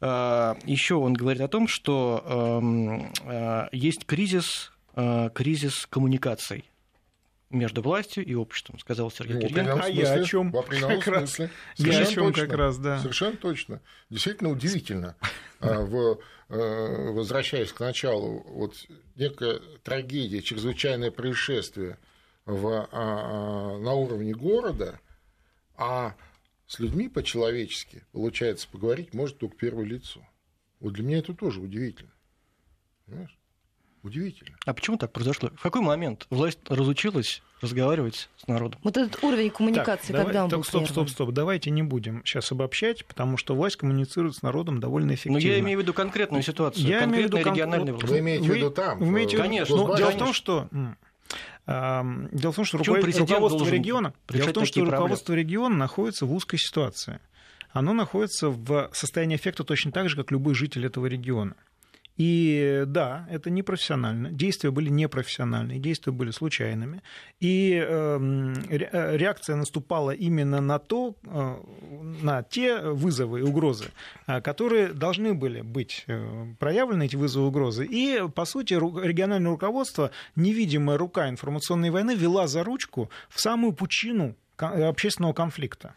[0.00, 3.12] Э, Еще он говорит о том, что эм,
[3.72, 4.77] есть кризис Э,
[5.34, 6.70] кризис коммуникаций
[7.50, 9.80] между властью и обществом, сказал Сергей ну, Кириенко.
[9.82, 10.52] А я о чем?
[10.52, 11.38] Как раз.
[11.76, 12.98] Я о чем как раз, да.
[12.98, 13.80] Совершенно точно.
[14.10, 15.16] Действительно удивительно.
[15.60, 18.76] А, в, э, возвращаясь к началу, вот
[19.16, 21.98] некая трагедия, чрезвычайное происшествие
[22.44, 25.00] в, а, а, на уровне города,
[25.76, 26.14] а
[26.66, 30.20] с людьми по-человечески, получается, поговорить может только первое лицо.
[30.80, 32.12] Вот для меня это тоже удивительно.
[33.06, 33.37] Понимаешь?
[34.08, 34.56] Удивительно.
[34.64, 35.50] А почему так произошло?
[35.54, 38.80] В какой момент власть разучилась разговаривать с народом?
[38.82, 41.30] Вот этот уровень коммуникации, так, когда давай, он был Стоп, стоп, стоп.
[41.30, 45.38] Давайте не будем сейчас обобщать, потому что власть коммуницирует с народом довольно эффективно.
[45.38, 48.08] Но я имею в виду конкретную ситуацию, я имею в виду региональный власть.
[48.08, 48.98] Вы имеете в виду там?
[48.98, 49.36] Вы имеете...
[49.36, 49.76] Конечно.
[49.76, 50.68] Ну, дело в том, что...
[51.66, 56.56] Дело в том, что руководство региона, дело в том, что руководство региона находится в узкой
[56.56, 57.20] ситуации.
[57.70, 61.54] Оно находится в состоянии эффекта точно так же, как любой житель этого региона.
[62.18, 64.32] И да, это непрофессионально.
[64.32, 67.00] Действия были непрофессиональные, действия были случайными.
[67.38, 71.56] И эм, э, реакция наступала именно на то, э,
[72.20, 73.86] на те вызовы и угрозы,
[74.26, 76.06] э, которые должны были быть
[76.58, 77.86] проявлены, эти вызовы и угрозы.
[77.86, 84.34] И, по сути, региональное руководство, невидимая рука информационной войны, вела за ручку в самую пучину
[84.56, 85.94] общественного конфликта.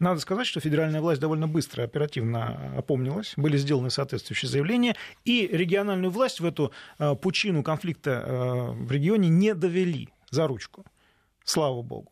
[0.00, 6.10] Надо сказать, что федеральная власть довольно быстро, оперативно опомнилась, были сделаны соответствующие заявления, и региональную
[6.10, 10.86] власть в эту э, пучину конфликта э, в регионе не довели за ручку.
[11.44, 12.10] Слава богу.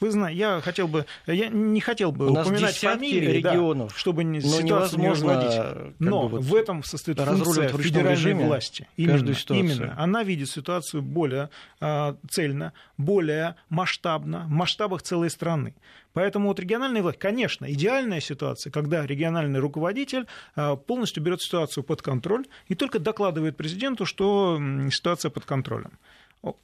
[0.00, 4.24] Вы знаете, я хотел бы, я не хотел бы У упоминать фамилии регионов, да, чтобы
[4.24, 5.60] не, ситуацию не разводить.
[5.98, 8.88] Но вот в этом состоит функция федеральной власти.
[8.96, 9.94] Именно, именно.
[9.98, 15.74] Она видит ситуацию более э, цельно, более масштабно, в масштабах целой страны.
[16.12, 22.02] Поэтому вот региональная власть, конечно, идеальная ситуация, когда региональный руководитель а, полностью берет ситуацию под
[22.02, 24.60] контроль и только докладывает президенту, что
[24.90, 25.92] ситуация под контролем.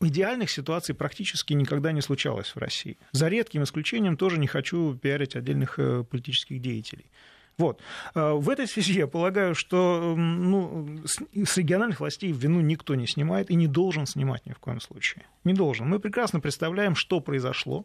[0.00, 2.96] Идеальных ситуаций практически никогда не случалось в России.
[3.12, 7.04] За редким исключением тоже не хочу пиарить отдельных э, политических деятелей.
[7.58, 7.80] Вот.
[8.14, 13.50] А, в этой связи я полагаю, что ну, с региональных властей вину никто не снимает
[13.50, 15.24] и не должен снимать ни в коем случае.
[15.44, 15.88] Не должен.
[15.88, 17.84] Мы прекрасно представляем, что произошло,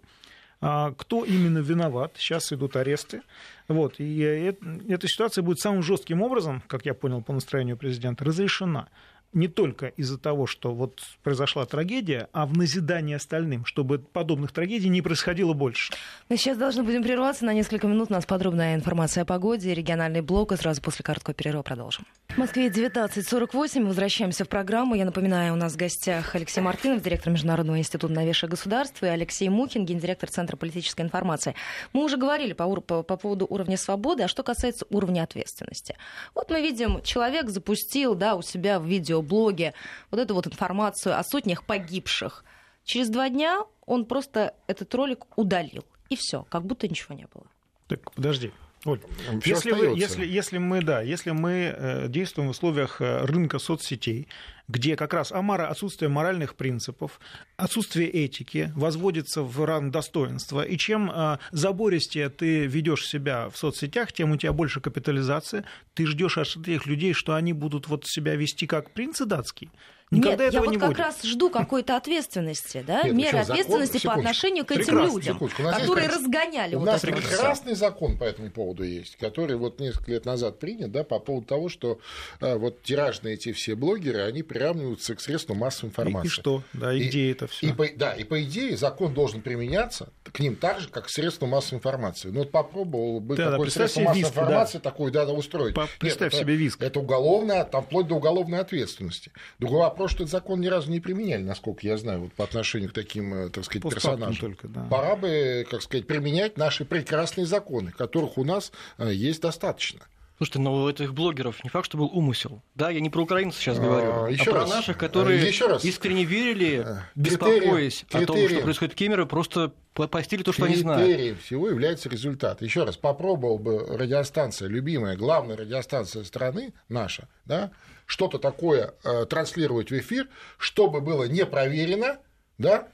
[0.59, 2.13] а, кто именно виноват.
[2.17, 3.21] Сейчас идут аресты.
[3.67, 3.95] Вот.
[3.99, 4.53] И э,
[4.89, 8.89] эта ситуация будет самым жестким образом, как я понял по настроению президента, разрешена
[9.33, 14.89] не только из-за того, что вот произошла трагедия, а в назидание остальным, чтобы подобных трагедий
[14.89, 15.93] не происходило больше.
[16.29, 18.09] Мы сейчас должны будем прерваться на несколько минут.
[18.09, 22.05] У нас подробная информация о погоде, региональный блок, и сразу после короткого перерыва продолжим.
[22.29, 23.85] В Москве 19.48.
[23.85, 24.95] Возвращаемся в программу.
[24.95, 29.49] Я напоминаю, у нас в гостях Алексей Мартынов, директор Международного института новейших государств, и Алексей
[29.49, 31.55] Мухин, гендиректор Центра политической информации.
[31.93, 35.95] Мы уже говорили по, по, по поводу уровня свободы, а что касается уровня ответственности.
[36.35, 39.73] Вот мы видим, человек запустил да, у себя в видео блоге
[40.09, 42.43] вот эту вот информацию о сотнях погибших.
[42.83, 45.85] Через два дня он просто этот ролик удалил.
[46.09, 47.45] И все, как будто ничего не было.
[47.87, 48.51] Так, подожди.
[48.83, 48.99] Оль,
[49.45, 54.27] если, вы, если, если мы, да, если мы э, действуем в условиях э, рынка соцсетей,
[54.67, 57.19] где как раз амара, отсутствие моральных принципов,
[57.57, 60.61] отсутствие этики возводится в ранг достоинства.
[60.61, 65.65] И чем э, забористее ты ведешь себя в соцсетях, тем у тебя больше капитализация.
[65.93, 69.69] Ты ждешь от этих людей, что они будут вот себя вести как принцы датские.
[70.11, 70.99] Никогда Нет, этого я вот не как будет.
[70.99, 76.07] раз жду какой-то ответственности, да, Нет, меры ответственности закон, по отношению к этим людям, которые
[76.07, 80.11] есть, разгоняли у вот нас это прекрасный закон по этому поводу есть, который вот несколько
[80.11, 82.01] лет назад принят, да, по поводу того, что
[82.41, 86.27] а, вот тиражные эти все блогеры, они приравниваются к средствам массовой информации.
[86.27, 87.67] И, и что, да, и, и где это все?
[87.67, 91.09] И по, да, и по идее закон должен применяться к ним так же, как к
[91.09, 92.29] средствам массовой информации.
[92.29, 94.89] Ну вот попробовал бы да, какое да, средство массовой виск, информации да.
[94.89, 95.73] такое да, устроить.
[95.73, 96.81] По, представь Нет, себе это, виск.
[96.81, 99.31] Это уголовное, там вплоть до уголовной ответственности.
[99.59, 102.89] Другой вопрос, что этот закон ни разу не применяли, насколько я знаю, вот по отношению
[102.89, 104.35] к таким, э, так сказать, персонажам.
[104.35, 104.85] Только, да.
[104.89, 110.01] Пора бы, как сказать, применять наши прекрасные законы, которых у нас э, есть достаточно.
[110.41, 112.63] Слушайте, но у этих блогеров не факт, что был умысел.
[112.73, 114.69] Да, я не про украинцев сейчас говорю, а, еще а раз.
[114.69, 115.85] про наших, которые еще раз.
[115.85, 120.65] искренне верили, э, беспокоясь критерием, о том, что происходит в Кемерово, просто постили то, что
[120.65, 121.05] они знают.
[121.05, 122.63] Критерием всего является результат.
[122.63, 127.69] Еще раз, попробовал бы радиостанция, любимая, главная радиостанция страны наша, да,
[128.07, 130.27] что-то такое э, транслировать в эфир,
[130.57, 132.17] чтобы было не проверено,
[132.57, 132.87] да,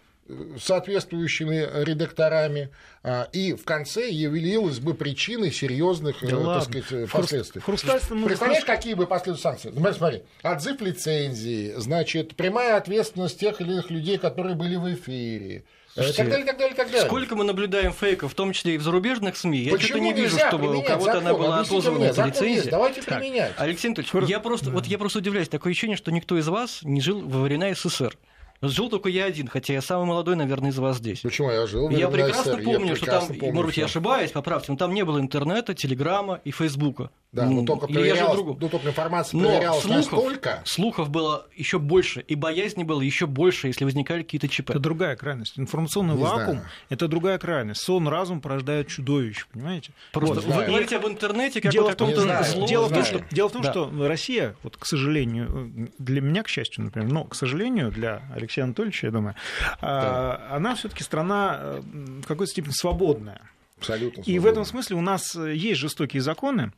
[0.60, 2.70] соответствующими редакторами,
[3.04, 7.62] а, и в конце явилась бы причиной серьезных да так сказать, последствий.
[7.62, 9.72] Представляешь, какие бы последуют санкции?
[9.72, 15.64] Смотри, смотри, отзыв лицензии, значит, прямая ответственность тех или иных людей, которые были в эфире,
[15.98, 17.06] Слушайте, так далее, так далее, так далее.
[17.08, 19.58] Сколько мы наблюдаем фейков, в том числе и в зарубежных СМИ?
[19.60, 22.70] Я что-то не вижу, чтобы у кого-то она была отозвана эта лицензия.
[22.70, 23.20] Давайте так.
[23.20, 23.54] применять.
[23.58, 25.50] Алексей Анатольевич, я просто, вот я просто удивляюсь.
[25.50, 28.16] Такое ощущение, что никто из вас не жил во времена СССР.
[28.62, 31.22] Жил только я один, хотя я самый молодой, наверное, из вас здесь.
[31.22, 31.90] Почему я жил?
[31.90, 34.94] Я прекрасно помню, я что прекрасно там, помню, может быть, я ошибаюсь, поправьте, но там
[34.94, 37.12] не было интернета, телеграмма и фейсбука.
[37.34, 40.62] Да, но только, проверялась, ну, только информация проверялась но слухов, настолько.
[40.64, 44.70] Слухов было еще больше, и боязни было еще больше, если возникали какие-то ЧП.
[44.70, 45.60] Это другая крайность.
[45.60, 47.82] Информационный не вакуум знаю.– это другая крайность.
[47.82, 49.92] Сон, разум порождает чудовище, понимаете?
[50.14, 50.56] Просто вот.
[50.56, 53.52] вы говорите об интернете как дело в том, что, дело в том, что, дело в
[53.52, 53.72] том, да.
[53.72, 58.64] что Россия, вот, к сожалению, для меня, к счастью, например, но, к сожалению, для Алексея
[58.64, 59.36] Анатольевича, я думаю,
[59.82, 60.48] да.
[60.50, 61.82] она все-таки страна э,
[62.24, 63.42] в какой-то степени свободная.
[63.78, 64.22] Абсолютно.
[64.22, 66.72] И в этом смысле у нас э, есть жестокие законы,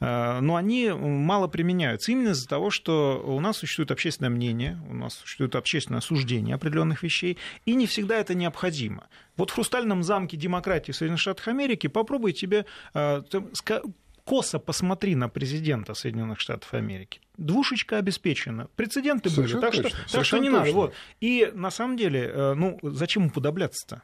[0.00, 4.94] э, но они мало применяются именно из-за того, что у нас существует общественное мнение, у
[4.94, 9.08] нас существует общественное осуждение определенных вещей, и не всегда это необходимо.
[9.36, 12.64] Вот в хрустальном замке демократии в Соединенных Штатах Америки попробуй тебе
[12.94, 13.22] э,
[14.24, 17.20] косо посмотри на президента Соединенных Штатов Америки.
[17.36, 18.68] Двушечка обеспечена.
[18.76, 19.98] Прецеденты Совершенно были, так точно.
[20.06, 20.58] что, так что не точно.
[20.60, 20.72] надо.
[20.72, 20.94] Вот.
[21.20, 24.02] И на самом деле, ну, зачем уподобляться-то?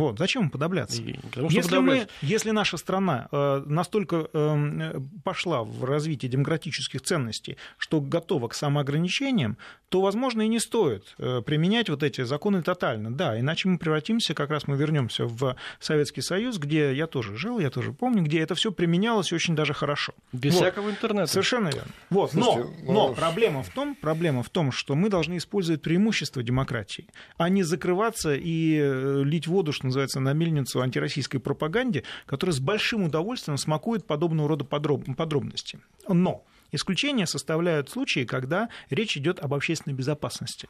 [0.00, 1.02] Вот, зачем подобляться?
[1.50, 8.48] если, мы, если наша страна э, настолько э, пошла в развитие демократических ценностей, что готова
[8.48, 9.58] к самоограничениям,
[9.90, 13.12] то, возможно, и не стоит э, применять вот эти законы тотально.
[13.12, 17.58] Да, иначе мы превратимся, как раз мы вернемся в Советский Союз, где я тоже жил,
[17.58, 20.14] я тоже помню, где это все применялось очень даже хорошо.
[20.32, 20.62] Без вот.
[20.62, 21.26] всякого интернета.
[21.26, 21.90] Совершенно верно.
[22.08, 22.32] Вот.
[22.32, 26.42] Слушайте, но, но ну, проблема, в том, проблема в том, что мы должны использовать преимущества
[26.42, 32.60] демократии, а не закрываться и лить воду, что называется, на мельницу антироссийской пропаганде, которая с
[32.60, 35.80] большим удовольствием смакует подобного рода подробности.
[36.08, 40.68] Но исключение составляют случаи, когда речь идет об общественной безопасности.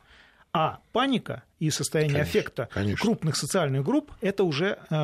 [0.53, 3.01] А паника и состояние конечно, аффекта конечно.
[3.01, 4.95] крупных социальных групп– это уже, э,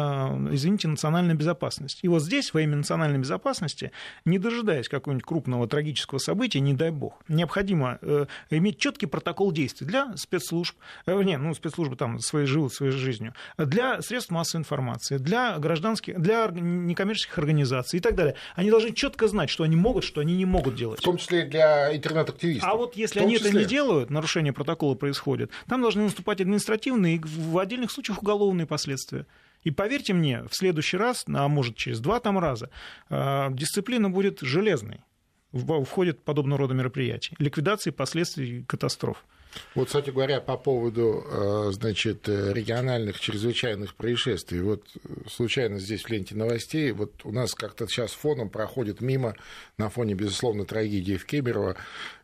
[0.53, 2.01] извините, национальная безопасность.
[2.03, 3.92] И вот здесь, во имя национальной безопасности,
[4.25, 9.87] не дожидаясь какого-нибудь крупного трагического события, не дай бог, необходимо э, иметь четкий протокол действий
[9.87, 15.19] для спецслужб, э, не, ну, спецслужбы там своей живут своей жизнью, для средств массовой информации,
[15.19, 18.35] для гражданских, для некоммерческих организаций и так далее.
[18.55, 21.01] Они должны четко знать, что они могут, что они не могут делать.
[21.01, 22.66] В том числе для интернет-активистов.
[22.66, 23.51] А вот если они числе...
[23.51, 28.66] это не делают, нарушение протокола происходит, там должны наступать административные и в отдельных случаях уголовные
[28.66, 29.26] последствия.
[29.62, 32.70] И поверьте мне, в следующий раз, а может через два там раза,
[33.11, 35.00] а, дисциплина будет железной
[35.52, 37.35] в ходе подобного рода мероприятий.
[37.38, 39.24] Ликвидации последствий катастроф.
[39.75, 44.61] Вот, кстати говоря, по поводу, а, значит, региональных чрезвычайных происшествий.
[44.61, 44.85] Вот
[45.31, 49.37] случайно здесь в ленте новостей, вот у нас как-то сейчас фоном проходит мимо,
[49.79, 51.77] на фоне, безусловно, трагедии в Кемерово,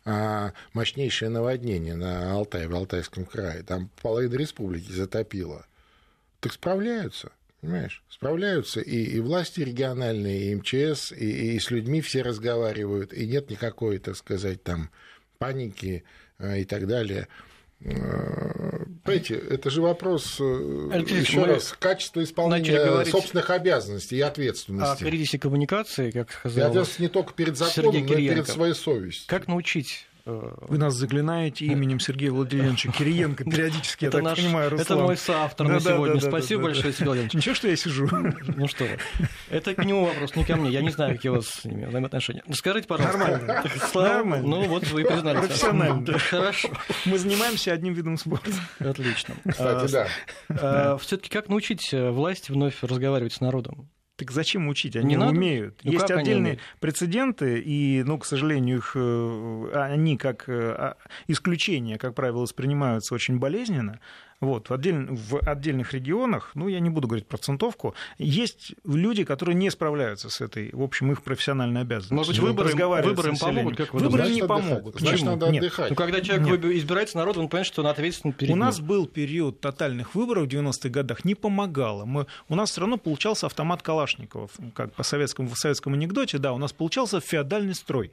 [0.05, 3.62] а, мощнейшее наводнение на Алтае, в Алтайском крае.
[3.62, 5.66] Там половину республики затопило.
[6.40, 7.33] Так справляются.
[7.62, 8.03] Понимаешь?
[8.09, 13.51] Справляются и, и власти региональные, и МЧС, и, и с людьми все разговаривают, и нет
[13.51, 14.90] никакой, так сказать, там
[15.38, 16.03] паники
[16.42, 17.28] и так далее.
[17.81, 25.03] Понимаете, это же вопрос, э, Алексей, еще раз, качества исполнения собственных обязанностей и ответственности.
[25.03, 28.74] О кризисе коммуникации, как сказал И ответственность не только перед законом, но и перед своей
[28.74, 29.24] совестью.
[29.26, 34.39] Как научить Э, Вы нас заклинаете именем Сергея Владимировича Кириенко периодически, я это так наш,
[34.39, 34.99] понимаю, Руслан.
[34.99, 36.20] Это мой соавтор на сегодня.
[36.20, 37.35] Спасибо большое, Сергей Владимирович.
[37.35, 38.09] Ничего, что я сижу.
[38.57, 38.99] Ну что вы.
[39.51, 40.70] Это к нему вопрос, не ко мне.
[40.70, 42.43] Я не знаю, какие у вас с ними взаимоотношения.
[42.47, 43.18] Ну, скажите, пожалуйста.
[43.18, 43.64] Нормально.
[43.95, 44.49] Нормально.
[44.49, 45.47] Ну вот вы признались.
[45.47, 46.18] Профессионально.
[46.18, 46.68] Хорошо.
[47.05, 48.51] Мы занимаемся одним видом спорта.
[48.79, 49.35] Отлично.
[49.49, 50.07] Кстати, да.
[50.49, 53.91] А, Все-таки как научить э, власть вновь разговаривать с народом?
[54.16, 54.94] Так зачем учить?
[54.96, 55.32] Они Не надо?
[55.32, 55.80] умеют.
[55.84, 60.96] Ну, Есть отдельные прецеденты, и, ну, к сожалению, их, э, они как э, а,
[61.28, 64.00] исключение, как правило, воспринимаются очень болезненно.
[64.43, 69.55] Вот, в, отдель- в отдельных регионах, ну, я не буду говорить процентовку, есть люди, которые
[69.55, 72.16] не справляются с этой, в общем, их профессиональной обязанностью.
[72.16, 74.62] Может быть, выборы разговаривать выборы им помогут, как вы Выборы Значит, не отдыхать.
[74.68, 74.95] помогут.
[74.97, 75.30] Значит, Почему?
[75.30, 75.62] надо Нет.
[75.62, 75.90] отдыхать.
[75.90, 76.64] Ну, когда человек Нет.
[76.76, 78.64] избирается народ, он понимает, что он ответственен перед У ним.
[78.64, 82.05] нас был период тотальных выборов в 90-х годах, не помогало.
[82.05, 86.53] Мы, у нас все равно получался автомат Калашниковых, как по советскому, в советском анекдоте, да,
[86.53, 88.11] у нас получался феодальный строй.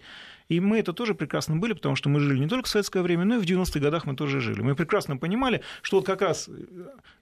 [0.49, 3.23] И мы это тоже прекрасно были, потому что мы жили не только в советское время,
[3.23, 4.61] но и в 90-х годах мы тоже жили.
[4.61, 6.53] Мы прекрасно понимали, что вот как раз э,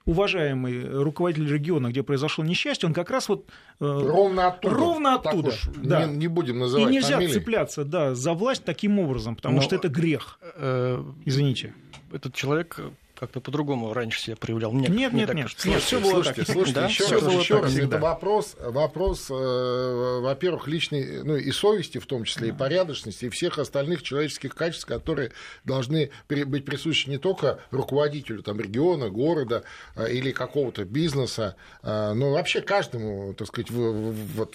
[0.06, 3.46] уважаемый руководитель региона, где произошло несчастье, он как раз вот...
[3.80, 4.74] э, Ровно оттуда.
[4.74, 6.06] Ровно Так оттуда, уж да.
[6.06, 7.32] не, не будем И называть нельзя фамилии.
[7.32, 10.38] цепляться да, за власть таким образом, потому Но- что это грех.
[10.56, 11.74] Э, Извините.
[12.12, 12.80] Этот человек
[13.18, 14.70] как-то по-другому раньше себя проявлял.
[14.72, 15.42] Мне- Нет, мне нет, нет.
[15.44, 15.68] кажется.
[15.68, 16.52] Нет, все было слушайте, так.
[16.52, 16.86] слушайте, Да?
[16.86, 17.96] еще Всё раз, было еще так раз, всегда.
[17.96, 23.28] это вопрос, вопрос, э, во-первых, личной, ну и совести в том числе, и порядочности, и
[23.28, 25.32] всех остальных человеческих качеств, которые
[25.64, 29.64] должны при- быть присущи не только руководителю там, региона, города
[29.96, 34.54] э, или какого-то бизнеса, э, но вообще каждому, так сказать, в, в- вот,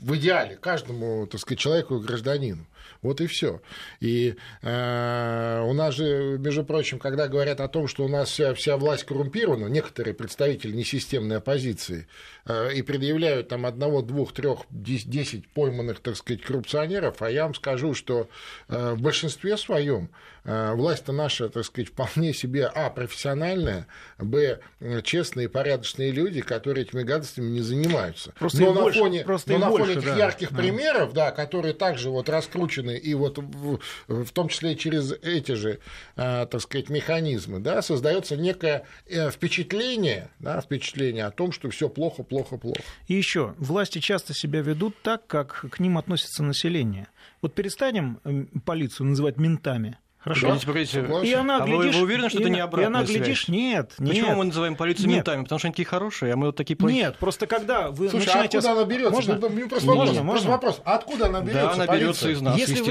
[0.00, 2.64] в идеале, каждому, так сказать, человеку и гражданину.
[3.02, 3.60] Вот и все.
[4.00, 8.54] И э, у нас же, между прочим, когда говорят о том, что у нас вся,
[8.54, 12.08] вся власть коррумпирована, некоторые представители несистемной оппозиции,
[12.46, 17.44] э, и предъявляют там одного, двух, трех, дес- десять пойманных, так сказать, коррупционеров, а я
[17.44, 18.28] вам скажу, что
[18.68, 20.10] э, в большинстве своем
[20.44, 23.86] э, власть-то наша, так сказать, вполне себе, а, профессиональная,
[24.18, 24.60] б,
[25.04, 28.32] честные и порядочные люди, которые этими гадостями не занимаются.
[28.38, 30.16] Просто но на больше, фоне, просто но на фоне больше, этих да.
[30.16, 30.56] ярких Да.
[30.56, 35.80] примеров, да, которые также вот раскручены и вот в, в том числе через эти же,
[36.16, 41.88] э, так сказать, механизмы, да, создается некое э, впечатление, да, впечатление о том, что все
[41.88, 42.80] плохо, плохо, плохо.
[43.06, 47.08] И еще, власти часто себя ведут так, как к ним относится население.
[47.42, 49.98] Вот перестанем м, полицию называть ментами.
[50.18, 50.46] Хорошо?
[50.48, 51.00] Погодите, погодите.
[51.02, 51.28] Согласен.
[51.28, 53.18] И она, А вы- глядишь, вы уверены, что и это не И обратная она, связь?
[53.18, 54.08] глядишь, нет, нет.
[54.10, 55.16] Почему мы называем полицию Нет.
[55.18, 55.42] ментами?
[55.44, 57.02] Потому что они такие хорошие, а мы вот такие плохие.
[57.04, 58.58] Нет, просто когда вы Слушай, а начинаете...
[58.58, 59.10] откуда она берется?
[59.12, 59.34] Можно?
[59.34, 60.30] Ну, просто Можно, вопрос, можно.
[60.32, 60.80] просто вопрос.
[60.84, 61.62] Откуда она берется?
[61.62, 62.90] Да, она берется из нас, Если вы,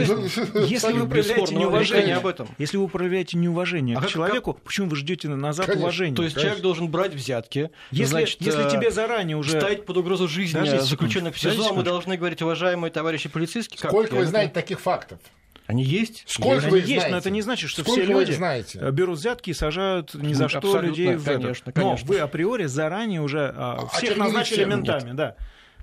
[0.68, 2.48] если вы проявляете неуважение, об этом.
[2.58, 5.84] если вы проявляете неуважение А к как- человеку, почему вы ждете назад Конечно.
[5.84, 6.16] уважение?
[6.16, 6.50] То есть Конечно.
[6.50, 7.72] человек должен брать взятки.
[7.92, 9.60] если, значит, если э, тебе заранее уже...
[9.60, 13.92] ставить под угрозу жизни заключенных в СИЗО, а мы должны говорить, уважаемые товарищи полицейские, как?
[13.92, 15.20] Сколько вы знаете таких фактов?
[15.68, 16.24] Они есть?
[16.28, 17.10] Сколько Они вы есть, знаете?
[17.12, 18.80] но это не значит, что Сколько все люди знаете?
[18.82, 21.34] э, берут взятки и сажают ни за что абсолютно, людей в это.
[21.40, 22.08] конечно, Но конечно.
[22.08, 25.36] вы априори заранее уже а, А всех назначили всем ментами, да.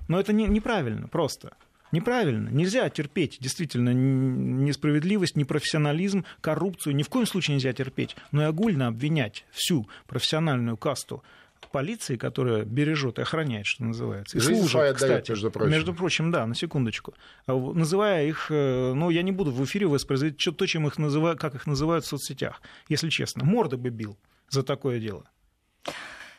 [0.07, 1.53] Но это не- неправильно просто.
[1.91, 2.49] Неправильно.
[2.49, 6.95] Нельзя терпеть действительно несправедливость, непрофессионализм, коррупцию.
[6.95, 8.15] Ни в коем случае нельзя терпеть.
[8.31, 11.23] Но и огульно обвинять всю профессиональную касту
[11.69, 14.37] полиции, которая бережет и охраняет, что называется.
[14.37, 15.31] И Жизнь служит, кстати.
[15.31, 15.71] между прочим.
[15.71, 17.13] Между прочим, да, на секундочку.
[17.47, 21.39] А Называя их, э, ну, я не буду в эфире воспроизводить то, чем их называют,
[21.39, 23.43] как их называют в соцсетях, если честно.
[23.43, 24.17] Морды бы бил
[24.49, 25.25] за такое дело.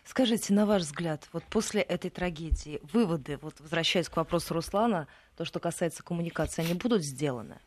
[0.04, 5.44] Скажите, на ваш взгляд, вот после этой трагедии выводы, вот возвращаясь к вопросу Руслана, то,
[5.44, 7.58] что касается коммуникации, они будут сделаны?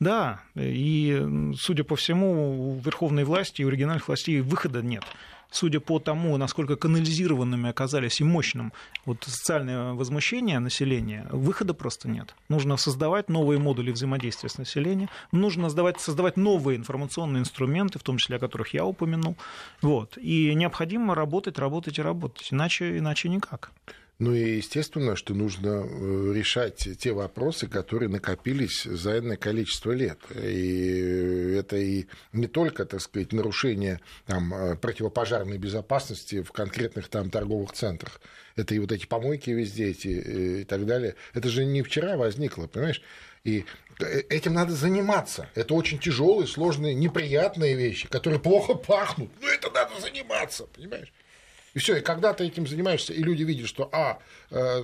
[0.00, 5.04] Да, и, судя по всему, у верховной власти и у региональных властей выхода нет.
[5.50, 8.72] Судя по тому, насколько канализированными оказались и мощным
[9.04, 12.34] вот, социальное возмущение населения, выхода просто нет.
[12.48, 18.18] Нужно создавать новые модули взаимодействия с населением, нужно создавать, создавать новые информационные инструменты, в том
[18.18, 19.36] числе о которых я упомянул.
[19.82, 20.18] Вот.
[20.18, 23.72] И необходимо работать, работать и работать, иначе, иначе никак.
[24.18, 30.18] Ну и естественно, что нужно э, решать те вопросы, которые накопились за энное количество лет.
[30.34, 37.28] И это и не только, так сказать, нарушение там, э, противопожарной безопасности в конкретных там
[37.28, 38.22] торговых центрах.
[38.56, 41.14] Это и вот эти помойки везде эти, э, и так далее.
[41.34, 43.02] Это же не вчера возникло, понимаешь?
[43.44, 43.66] И
[44.00, 45.50] этим надо заниматься.
[45.54, 49.30] Это очень тяжелые, сложные, неприятные вещи, которые плохо пахнут.
[49.42, 51.12] Но это надо заниматься, понимаешь?
[51.76, 54.18] И все, и когда ты этим занимаешься, и люди видят, что А,
[54.50, 54.82] э,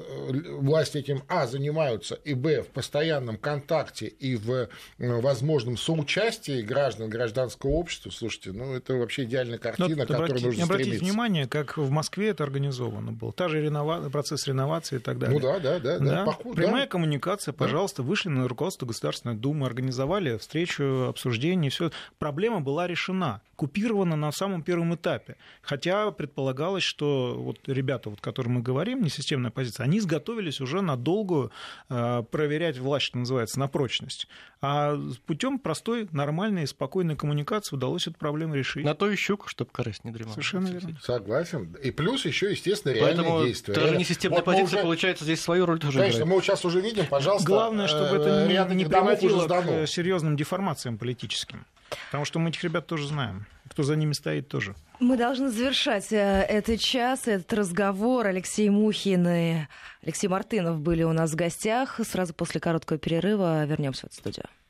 [0.58, 4.68] власти этим А занимаются, и Б, в постоянном контакте и в
[4.98, 10.90] возможном соучастии граждан, гражданского общества, слушайте, ну это вообще идеальная картина, к которой нужно обратите
[10.90, 11.04] стремиться.
[11.04, 13.32] внимание, как в Москве это организовано было.
[13.32, 14.10] Та же ренова...
[14.10, 15.38] процесс реновации и так далее.
[15.38, 15.98] Ну да, да, да.
[15.98, 16.24] да, Да?
[16.26, 16.88] похоже, Прямая да.
[16.88, 21.90] коммуникация, пожалуйста, вышли на руководство Государственной Думы, организовали встречу, обсуждение, все.
[22.18, 25.36] Проблема была решена, купирована на самом первом этапе.
[25.62, 30.80] Хотя предполагалось, что вот ребята, вот, о которых мы говорим, несистемная позиция, они изготовились уже
[30.80, 31.50] на долгую
[31.88, 34.28] э, проверять власть, что называется, на прочность.
[34.60, 38.84] А путем простой, нормальной, спокойной коммуникации удалось эту проблему решить.
[38.84, 40.34] На то и щука, чтобы корысть не дремала.
[40.34, 40.98] Совершенно верно.
[41.02, 41.76] Согласен.
[41.82, 43.74] И плюс еще, естественно, реальные Поэтому действия.
[43.74, 46.36] даже несистемная Вот позиция, уже- получается, здесь свою роль тоже Конечно, играет.
[46.36, 49.86] мы сейчас уже видим, пожалуйста, Главное, чтобы э, это не, ряд не уже приводило к
[49.86, 51.66] серьезным деформациям политическим.
[52.06, 53.46] Потому что мы этих ребят тоже знаем.
[53.72, 54.74] Кто за ними стоит, тоже.
[55.00, 58.26] Мы должны завершать э, этот час, этот разговор.
[58.26, 59.56] Алексей Мухин и
[60.02, 61.98] Алексей Мартынов были у нас в гостях.
[62.04, 64.44] Сразу после короткого перерыва вернемся в эту студию.